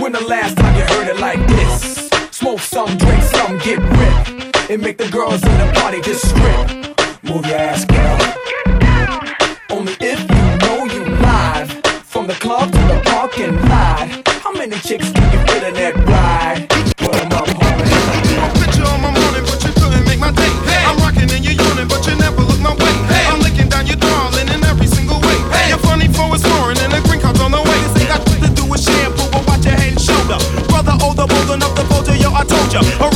[0.02, 2.08] When the last time you heard it like this?
[2.32, 4.70] Smoke some, drink some, get ripped.
[4.70, 7.22] It make the girls in the party just strip.
[7.22, 8.18] Move your ass, girl.
[9.70, 11.70] Only if you know you live.
[12.04, 14.28] From the club to the parking lot.
[14.42, 16.35] How many chicks can you fit in that ride?
[32.76, 33.15] Ya.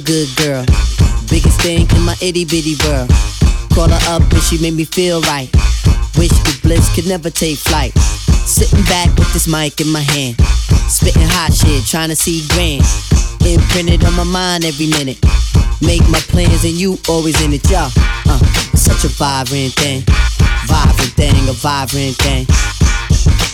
[0.00, 0.64] Good girl.
[1.30, 3.10] Biggest thing in my itty bitty world.
[3.72, 5.48] Call her up and she made me feel right.
[6.16, 7.96] Wish the bliss could never take flight.
[8.46, 10.36] Sitting back with this mic in my hand.
[10.88, 12.82] Spitting hot shit, trying to see grand.
[13.46, 15.18] Imprinted on my mind every minute.
[15.80, 17.90] Make my plans and you always in it, y'all.
[18.26, 18.38] Uh,
[18.74, 20.02] such a vibrant thing.
[20.66, 22.46] Vibrant thing, a vibrant thing.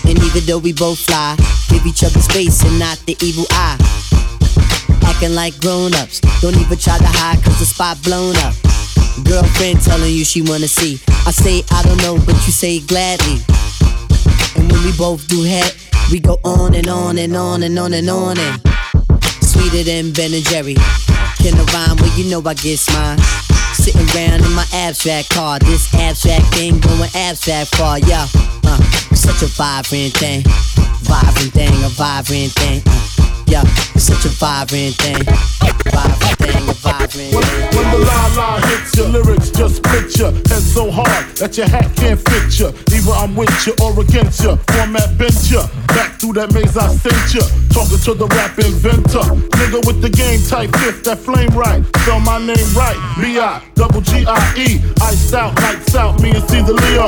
[0.08, 1.36] And even though we both fly,
[1.68, 3.78] give each other space and not the evil eye.
[5.04, 8.54] Acting like grown ups, don't even try to hide cause the spot blown up.
[9.24, 11.00] Girlfriend telling you she wanna see.
[11.26, 13.40] I say I don't know, but you say gladly.
[14.56, 15.74] And when we both do head,
[16.10, 18.60] we go on and on and on and on and on and
[19.42, 20.74] sweeter than Ben and Jerry.
[21.38, 21.96] Can I rhyme?
[21.96, 23.18] Well, you know I get mine.
[23.74, 25.58] Sitting round in my abstract car.
[25.58, 28.26] This abstract thing going abstract far, yeah.
[28.64, 28.80] Uh,
[29.14, 30.42] such a vibrant thing.
[31.02, 32.82] Vibrant thing, a vibrant thing.
[32.86, 35.22] Uh, it's such a vibrant thing.
[35.92, 37.34] Vibrant thing, vibrant thing.
[37.34, 41.94] When the la la hits your lyrics, just picture head so hard that your hat
[41.96, 42.68] can't fit you.
[42.90, 44.56] Either I'm with you or against you.
[44.72, 45.62] Format bent you.
[45.88, 47.44] Back through that maze I sent you.
[47.70, 49.26] Talking to the rap inventor.
[49.60, 51.84] Nigga with the game type fifth, that flame right.
[52.02, 52.98] Spell my name right.
[53.20, 54.82] B-I, double G-I-E.
[55.02, 57.06] Iced out, lights out, me and see the Leo.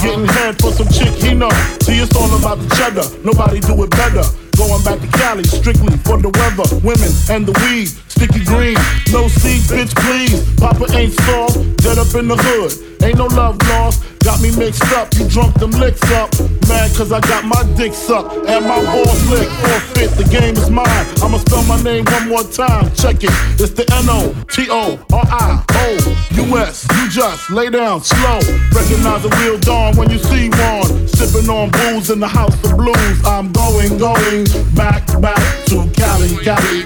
[0.00, 1.50] Getting head for some chick he know.
[1.82, 3.04] See, it's all about the cheddar.
[3.24, 4.24] Nobody do it better.
[4.56, 7.88] Going back to Cali, strictly for the weather, women, and the weed.
[8.06, 8.78] Sticky green,
[9.10, 10.38] no seeds, bitch, please.
[10.56, 12.93] Papa ain't soft, dead up in the hood.
[13.02, 15.12] Ain't no love lost, got me mixed up.
[15.14, 16.30] You drunk them licks up.
[16.68, 19.52] Mad cause I got my dick sucked and my balls licked.
[19.52, 21.06] Forfeit, the game is mine.
[21.22, 22.92] I'ma spell my name one more time.
[22.94, 26.86] Check it, it's the N O T O R I O U S.
[26.96, 28.40] You just lay down slow.
[28.72, 31.08] Recognize a real dawn when you see one.
[31.08, 33.24] Sipping on booze in the house of blues.
[33.26, 36.84] I'm going, going back, back to Cali, Cali.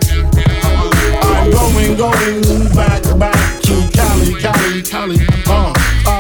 [1.23, 5.19] I'm going, going back, back to Cali, Cali, Cali.
[5.47, 5.78] Uh,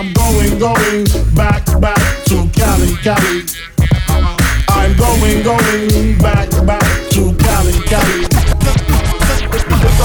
[0.08, 1.04] I'm going, going
[1.36, 2.00] back, back
[2.32, 3.44] to Cali, Cali.
[4.70, 8.24] I'm going, going back, back to Cali, Cali.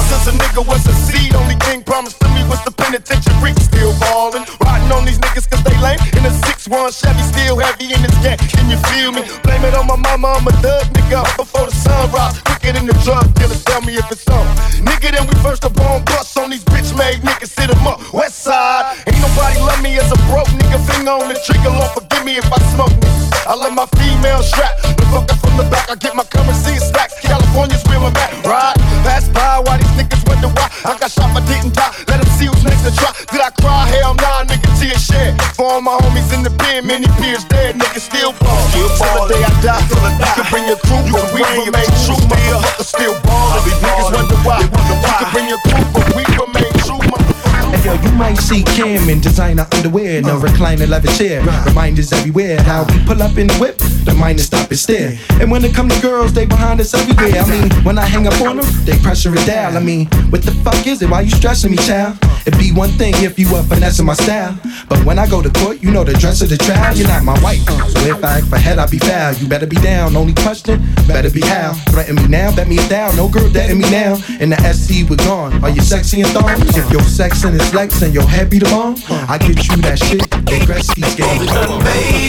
[0.03, 3.53] Since a nigga was a seed, only thing promised to me was the penitentiary.
[3.63, 5.99] Still ballin', riding on these niggas cause they lame.
[6.17, 8.37] In a 6-1 Chevy, still heavy in this gang.
[8.51, 9.23] Can you feel me?
[9.43, 11.23] Blame it on my mama, I'm a thug nigga.
[11.37, 13.55] Before the sunrise, quicker than the drug dealer.
[13.55, 14.45] Tell me if it's on.
[14.83, 17.51] Nigga, then we first up on bus on these bitch made niggas.
[17.55, 19.12] Sit 'em up, west side.
[19.83, 20.79] Me as a broke nigga.
[20.87, 23.27] Finger on the trigger, Lord forgive me if I smoke niggas.
[23.43, 24.71] I let my female strap.
[24.95, 27.19] The fucker from the back, I get my currency in stacks.
[27.19, 28.31] California's where I'm at.
[28.47, 31.91] Ride, pass by, why these niggas wonder why I got shot but didn't die.
[32.07, 33.11] Let them see who's next to try.
[33.27, 33.91] Did I cry?
[33.91, 35.35] Hell nah, nigga, tear shed.
[35.59, 38.63] For all my homies in the pen, many peers dead, nigga still ball.
[38.71, 39.27] Still ball.
[39.27, 40.23] Till the day I die, till the day.
[40.23, 43.32] You can bring your crew, but we remain true, motherfucker still ball.
[48.23, 51.43] Might see Kim in designer underwear a recliner leather chair.
[51.65, 53.77] Reminders everywhere how we pull up in the whip,
[54.13, 55.17] the mind to stop and stare.
[55.41, 57.41] And when it come to girls, they behind us everywhere.
[57.41, 59.75] I mean, when I hang up on them, they pressure it down.
[59.75, 61.09] I mean, what the fuck is it?
[61.09, 62.17] Why you stressing me, child?
[62.45, 64.57] It'd be one thing if you were finessing my style.
[64.89, 66.95] But when I go to court, you know the dress of the trial.
[66.95, 67.63] You're not my wife.
[67.91, 69.33] So if I act for head, I'll be foul.
[69.35, 70.15] You better be down.
[70.15, 71.73] Only question, better be how.
[71.91, 73.15] Threaten me now, bet me down.
[73.15, 74.17] No girl dating me now.
[74.39, 75.63] In the SC, we're gone.
[75.63, 76.49] Are you sexy and thong?
[76.75, 78.95] If your sex and it's legs and your head be the bomb,
[79.29, 80.29] I get you that shit.
[80.29, 81.47] That Gretzky's game.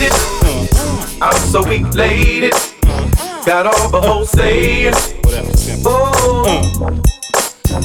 [0.02, 0.83] it.
[1.20, 2.52] I'm so elated.
[3.46, 4.94] Got all the whole saying.
[5.86, 7.00] Oh,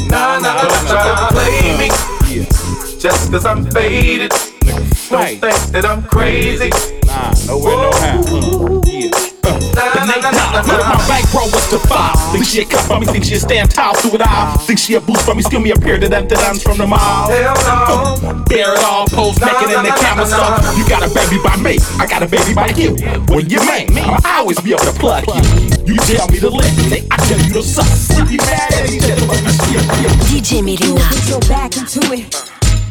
[0.09, 1.89] nah, nah, nah, try to play me.
[2.99, 4.31] Just cause I'm faded.
[5.09, 6.69] Don't think that I'm crazy.
[7.05, 8.88] Nah, nowhere, no how.
[9.59, 12.15] The name top, look my bankroll was the five.
[12.31, 14.57] Think she a cut for me, think she a stand tall to it all.
[14.59, 16.77] Think she a boost for me, skill me a pair to them to dance from
[16.77, 17.29] the mall.
[17.29, 17.55] Hell
[18.23, 18.43] no.
[18.45, 20.77] Bear it all, pose naked in the camera stuff.
[20.77, 22.95] You got a baby by me, I got a baby by you.
[23.29, 25.93] When you man, I'ma always be able to plug you.
[25.93, 27.87] You tell me to lick, I tell you to suck.
[28.29, 29.81] You mad at each other, but you still
[30.29, 31.01] DJ Melyna.
[31.09, 32.35] Put your back into it.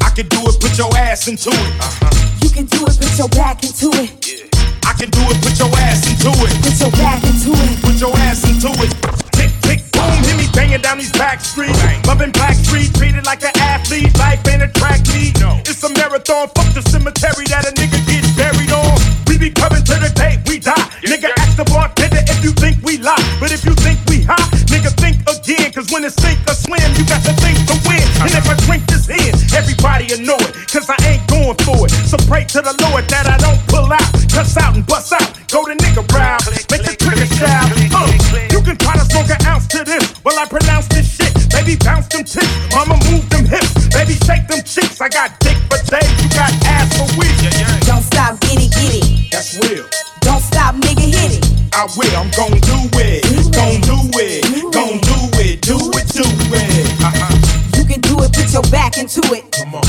[0.02, 2.42] I can do it, put your ass into it.
[2.42, 4.47] You can do it, put your back into it.
[4.88, 6.52] I can do it, put your ass into it.
[6.64, 7.76] Put your back into it.
[7.84, 8.88] Put your ass into it.
[9.36, 11.76] Tick, tick, boom, hit me banging down these back streets.
[12.08, 14.08] Loving black street, treated like an athlete.
[14.16, 15.36] Life ain't a track meet.
[15.68, 18.96] It's a marathon, fuck the cemetery that a nigga gets buried on.
[19.28, 20.88] We be coming to the day we die.
[21.04, 23.20] nigga, ask the bartender if you think we lie.
[23.38, 24.40] But if you think we high,
[24.72, 25.68] nigga, think again.
[25.68, 28.00] Cause when it's sink or swim, you got to think to win.
[28.24, 30.56] And if I drink this in, everybody will know it.
[30.72, 31.92] Cause I ain't going for it.
[32.04, 34.04] So pray to the Lord that I don't pull out.
[34.28, 35.24] Cuss out and bust out.
[35.48, 36.44] Go the nigga round.
[36.68, 37.72] Make the trigger shout.
[37.92, 38.04] Uh,
[38.52, 40.04] you can try to smoke an ounce to this.
[40.24, 41.32] Well, I pronounce this shit.
[41.48, 42.48] Baby, bounce them tits.
[42.74, 43.88] Mama, move them hips.
[43.88, 45.00] Baby, shake them cheeks.
[45.00, 46.12] I got dick for days.
[46.20, 47.40] You got ass for weeks.
[47.86, 49.32] Don't stop, get it, get it.
[49.32, 49.88] That's real.
[50.20, 51.44] Don't stop, nigga, hit it.
[51.72, 52.12] I will.
[52.12, 53.24] I'm gon' do it.
[53.54, 54.44] Gon' do it.
[54.74, 55.62] Gon' do it.
[55.64, 56.06] Do it.
[56.12, 56.86] Do it.
[57.00, 57.78] Uh-huh.
[57.78, 59.48] You can do it, put your back into it.
[59.52, 59.87] Come on.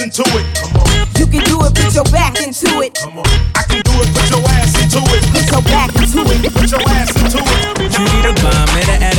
[0.00, 0.46] Ass into it.
[0.56, 0.86] Come on.
[1.18, 2.94] You can do it, put your back into it.
[2.94, 3.26] Come on.
[3.54, 4.08] I can do it.
[4.14, 5.22] Put your ass into it.
[5.32, 6.52] Put your back into it.
[6.52, 7.09] Put your ass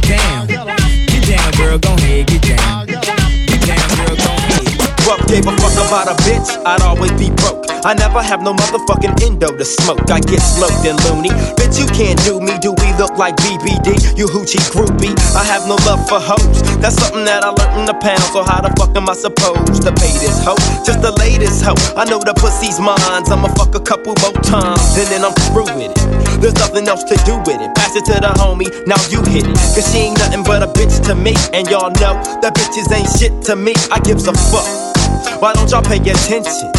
[5.87, 7.65] about a bitch, I'd always be broke.
[7.83, 10.05] I never have no motherfucking endo to smoke.
[10.11, 11.33] I get smoked and loony.
[11.57, 12.53] Bitch, you can't do me.
[12.61, 14.17] Do we look like BBD?
[14.17, 15.17] You hoochie groupie.
[15.33, 16.61] I have no love for hoes.
[16.77, 18.21] That's something that I learned in the pound.
[18.29, 20.61] So how the fuck am I supposed to pay this hoe?
[20.85, 21.79] Just the latest hoe.
[21.97, 23.01] I know the pussy's mine.
[23.01, 26.41] I'ma fuck a couple more times and then I'm through with it.
[26.41, 27.73] There's nothing else to do with it.
[27.73, 28.69] Pass it to the homie.
[28.85, 29.57] Now you hit it.
[29.73, 31.33] Cause she ain't nothing but a bitch to me.
[31.53, 33.73] And y'all know that bitches ain't shit to me.
[33.89, 34.90] I gives a fuck.
[35.41, 36.69] Why don't y'all pay attention?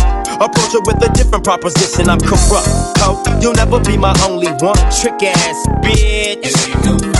[0.40, 2.08] Approach her with a different proposition.
[2.08, 3.20] I'm corrupt, ho.
[3.40, 4.78] You'll never be my only one.
[5.00, 7.11] Trick ass bitch.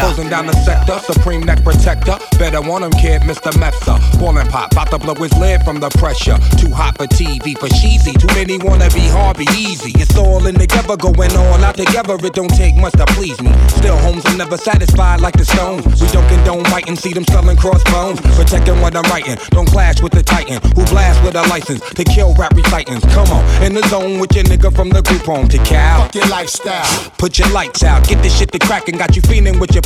[0.00, 2.18] Closing down the sector, supreme neck protector.
[2.38, 3.50] Better want him, kid, Mr.
[3.56, 3.96] Mepsa.
[4.20, 6.36] Ballin' pop, about to blow his lid from the pressure.
[6.58, 8.12] Too hot for TV, for cheesy.
[8.12, 9.92] Too many wanna be hard, be easy.
[9.96, 12.14] It's all in together, going all out together.
[12.20, 13.52] It don't take much to please me.
[13.68, 16.00] Still, homes are never satisfied like the stones.
[16.00, 18.20] We don't condone biting, see them selling crossbones.
[18.36, 22.04] Protecting what I'm writing, don't clash with the titan who blast with a license to
[22.04, 23.04] kill rap recitants.
[23.14, 26.02] Come on, in the zone with your nigga from the group home to Cal.
[26.02, 27.10] Fuck your lifestyle.
[27.16, 29.85] Put your lights out, get this shit to crackin', got you feeling with your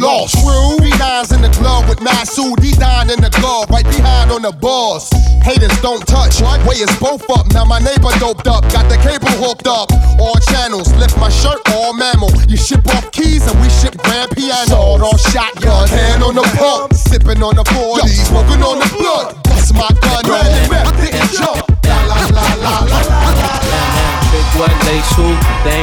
[0.00, 0.34] lost.
[0.42, 4.52] True, B9's in the club with Masu, D9 in the glove, right behind on the
[4.52, 5.10] balls.
[5.42, 7.46] Haters don't touch, way is both up.
[7.52, 9.90] Now my neighbor doped up, got the cable hooked up.
[10.18, 12.30] All channels, lift my shirt, all mammal.
[12.48, 14.66] You ship off keys and we ship grand piano.
[14.68, 19.36] Sword on shotgun, hand on the pump, sipping on the 40, smoking on the blood.
[19.44, 20.57] That's my gun,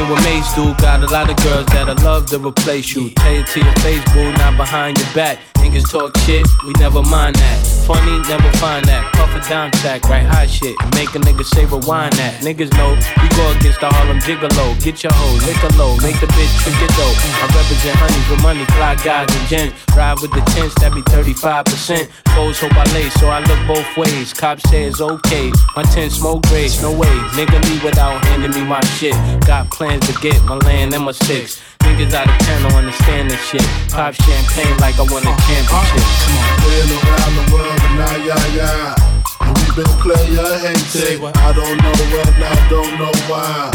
[0.06, 0.74] ain't what mates do.
[0.74, 3.10] Got a lot of girls that'll love to replace you.
[3.10, 5.55] Tell it to your face, boo, not behind your back.
[5.76, 7.60] Niggas talk shit, we never mind that.
[7.84, 9.12] Funny, never find that.
[9.12, 10.72] Puff a dime sack, write hot shit.
[10.96, 12.40] Make a nigga say rewind that.
[12.40, 14.72] Niggas know we go against the Harlem Gigolo.
[14.80, 17.20] Get your hoe, lick a low, make the bitch trick it dope.
[17.28, 19.76] I represent honeys with money, fly guys and gents.
[19.92, 22.08] Ride with the tents, that be 35%.
[22.32, 24.32] Foes hope I lay, so I look both ways.
[24.32, 25.52] Cops say it's okay.
[25.76, 27.12] My tent smoke grace, no way.
[27.36, 29.12] Nigga leave without handing me my shit.
[29.44, 31.60] Got plans to get my land and my sticks.
[31.80, 33.66] Niggas out of town don't understand this shit.
[33.90, 36.04] Pop champagne like I won a championship.
[36.22, 36.46] Come on.
[36.62, 38.94] Been around the world and now, yeah, yeah.
[39.40, 41.24] And we been player hating.
[41.24, 43.70] I don't know what, I don't know why.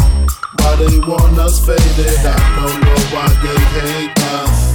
[0.58, 2.18] Why they want us faded?
[2.24, 4.72] I don't know why they hate us.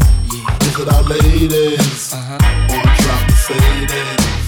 [0.67, 2.13] Is it our ladies?
[2.13, 2.73] Uh-huh.
[2.73, 4.46] Or drop the faded?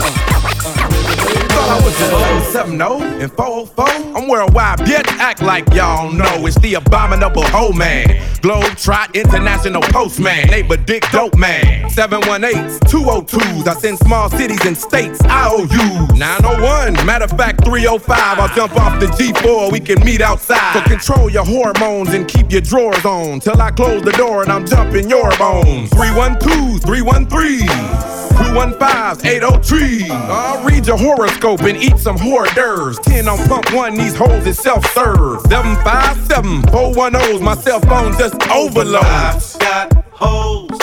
[0.00, 4.16] Thought I was in 070 and 404.
[4.16, 5.06] I'm worldwide, bitch.
[5.18, 8.26] Act like y'all know it's the abominable hoe man.
[8.40, 10.48] Globe Trot International Postman.
[10.48, 11.90] Neighbor Dick Dope Man.
[11.90, 13.66] 718s, 202s.
[13.66, 15.20] I send small cities and states.
[15.24, 17.04] I owe you 901.
[17.04, 18.38] Matter of fact, 305.
[18.38, 19.70] I'll jump off the G4.
[19.70, 20.72] We can meet outside.
[20.72, 23.40] So control your hormones and keep your drawers on.
[23.40, 25.90] Till I close the door and I'm jumping your bones.
[25.90, 28.20] 312s, 313s.
[28.40, 29.20] 215s,
[29.90, 30.10] 803.
[30.10, 32.98] I'll read your horoscope and eat some hors d'oeuvres.
[33.00, 35.40] 10 on pump one, these hoes is self serve.
[35.48, 39.56] 757 410s, my cell phone just overloads.
[39.56, 40.78] I've got hoes.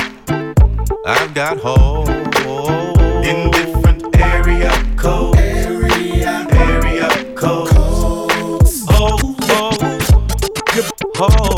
[1.05, 2.09] I've got hoes.
[3.25, 5.37] In different area codes.
[5.39, 7.73] Area, area codes.
[8.89, 9.71] Oh, oh.
[9.71, 10.91] Hoes, hoes.
[11.15, 11.56] Hoes.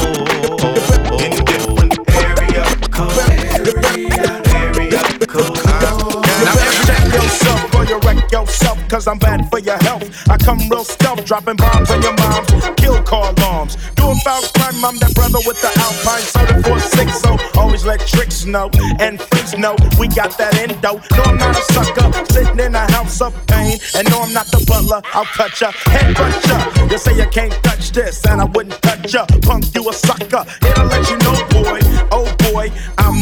[8.32, 10.04] Yourself, cause I'm bad for your health.
[10.30, 13.78] I come real stealth, dropping bombs on your moms, kill car alarms.
[13.96, 16.60] Doing foul crime, I'm that brother with the Alpine soda
[17.12, 18.70] so oh, always let tricks know
[19.00, 21.02] and freaks know we got that endo.
[21.16, 24.48] No, I'm not a sucker, sitting in a house of pain, and no, I'm not
[24.48, 25.02] the butler.
[25.14, 26.88] I'll cut ya, head cut ya.
[26.90, 29.26] You say you can't touch this, and I wouldn't touch ya.
[29.42, 30.46] Punk, you a sucker.
[30.62, 31.80] It'll let you know, boy.
[31.82, 31.89] Oh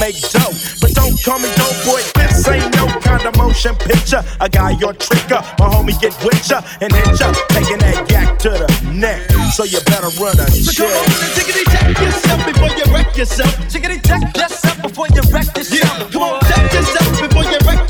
[0.08, 2.02] make dope, but don't call me dope boy.
[2.16, 4.24] This ain't no kind of motion picture.
[4.40, 8.40] I got your trigger, my homie get with ya and hit ya, taking that yak
[8.40, 9.20] to the neck.
[9.52, 10.96] So you better run a So come check.
[10.96, 13.52] on and tickety check yourself before you wreck yourself.
[13.68, 15.84] Tickety check yourself before you wreck yourself.
[15.84, 16.40] Yeah, Come on,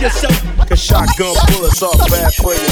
[0.07, 0.67] yourself.
[0.67, 2.67] Cause shotgun bullets are bad for you.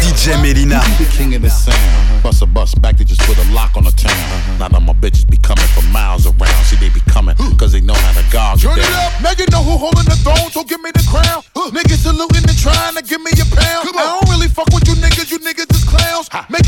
[0.00, 0.80] DJ Melyna.
[0.98, 1.76] The king of the sound.
[1.76, 2.22] Uh-huh.
[2.22, 4.12] Bust a bus back, they just put a lock on the town.
[4.12, 4.58] Uh-huh.
[4.58, 6.64] Now that my bitches be coming from miles around.
[6.64, 9.46] See, they be coming, cause they know how to guard Turn it up, now you
[9.52, 11.44] know who holding the throne, so give me the crown.
[11.70, 13.88] Niggas saluting and trying to give me a pound.
[13.94, 16.28] I don't really fuck with you niggas, you niggas is clowns.
[16.50, 16.65] Making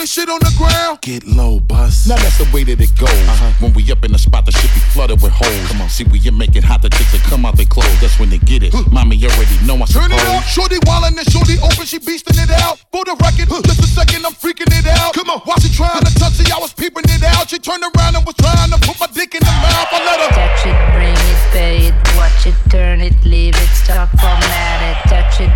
[0.00, 1.00] the bitches strip and throw this shit on the ground.
[1.02, 2.06] Get low, bus.
[2.06, 3.10] Now that's the way that it goes.
[3.10, 3.52] Uh-huh.
[3.60, 5.68] When we up in the spot, the shit be flooded with holes.
[5.68, 5.88] Come on.
[5.88, 8.00] See, we you make it hot, the chicks that come out they clothes.
[8.00, 8.74] That's when they get it.
[8.92, 10.40] Mommy already know I Turn it suppose.
[10.40, 12.78] up, shorty wildin' and shorty open, she beastin' it out.
[12.92, 15.14] For the record, just a second, I'm freaking it out.
[15.14, 17.48] Come on, while she trying to touch it, I was peeping it out.
[17.50, 19.88] She turned around and was trying to put my dick in the mouth.
[19.92, 23.70] I let her Touch it, bring it, pay it, watch it, turn it, leave it,
[23.74, 24.96] stop, format it.
[25.08, 25.50] Touch it,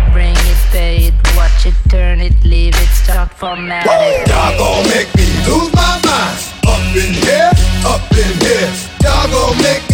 [1.35, 4.27] watch it, turn it, leave it, stop, format it.
[4.27, 6.37] Y'all gon' make me lose my mind.
[6.65, 7.51] Up in here,
[7.85, 8.71] up in here.
[9.03, 9.84] Y'all gon' make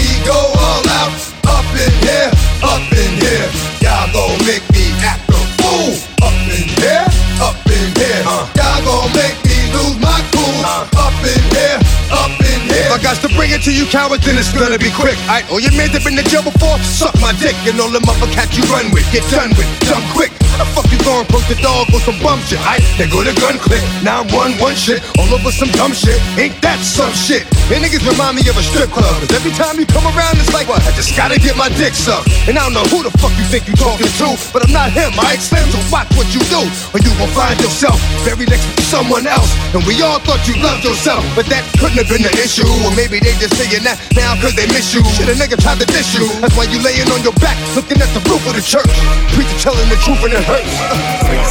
[13.71, 15.15] to to you cowards, then it's gonna be quick.
[15.31, 16.77] I oh, all your mans have been to jail before.
[16.83, 19.07] Suck my dick and all them other cats you run with.
[19.11, 20.31] Get done with, done quick.
[20.51, 22.59] How the fuck you going post the dog on some bum shit?
[22.59, 23.79] I they go to gun click.
[24.03, 26.19] Now I'm one one shit all over some dumb shit.
[26.35, 27.47] Ain't that some shit?
[27.71, 29.15] And niggas remind me of a strip club.
[29.23, 30.83] Cause every time you come around, it's like what?
[30.83, 32.27] I just gotta get my dick sucked.
[32.51, 34.91] And I don't know who the fuck you think you talking to, but I'm not
[34.91, 35.15] him.
[35.15, 37.95] I slim, so watch what you do, or you will find yourself
[38.27, 39.47] very next to someone else.
[39.71, 42.67] And we all thought you loved yourself, but that couldn't have been the issue.
[42.83, 45.03] Or maybe they just saying that now cause they miss you.
[45.13, 46.25] Shit, a nigga tried to diss you.
[46.41, 48.89] That's why you laying on your back, looking at the roof of the church.
[49.33, 50.73] Preacher telling the truth and it hurts.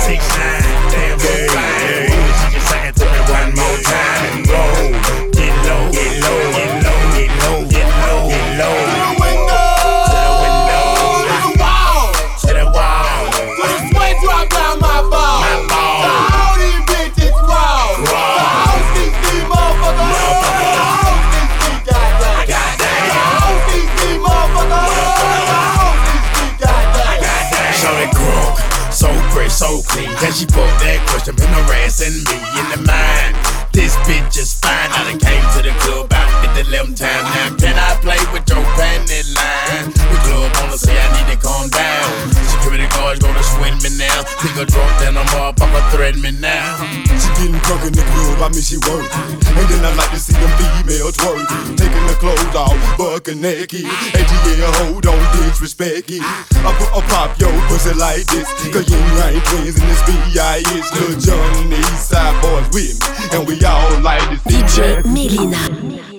[0.03, 1.40] Six, nine, damn
[30.41, 33.37] she put that question, been harassing me in the mind?
[33.77, 34.89] This bitch is fine.
[34.89, 37.40] I done came to the club out at the 11 time.
[44.61, 46.77] Nigga drunk, then a motherfucker threaten me now.
[47.05, 49.09] She getting drunk in the club, I mean she working.
[49.57, 51.77] And then I like to see them females twerking.
[51.77, 53.85] Taking the clothes off, bucking naked.
[53.85, 54.27] And
[54.59, 56.23] yeah, hold on, disrespect it.
[56.23, 58.49] I put a pop yo pussy like this.
[58.73, 60.93] Cause you ain't twins in this B.I.S.
[60.95, 63.39] Lil Jon and the East Side boys with me.
[63.39, 66.10] And we all like to see DJ Melyna.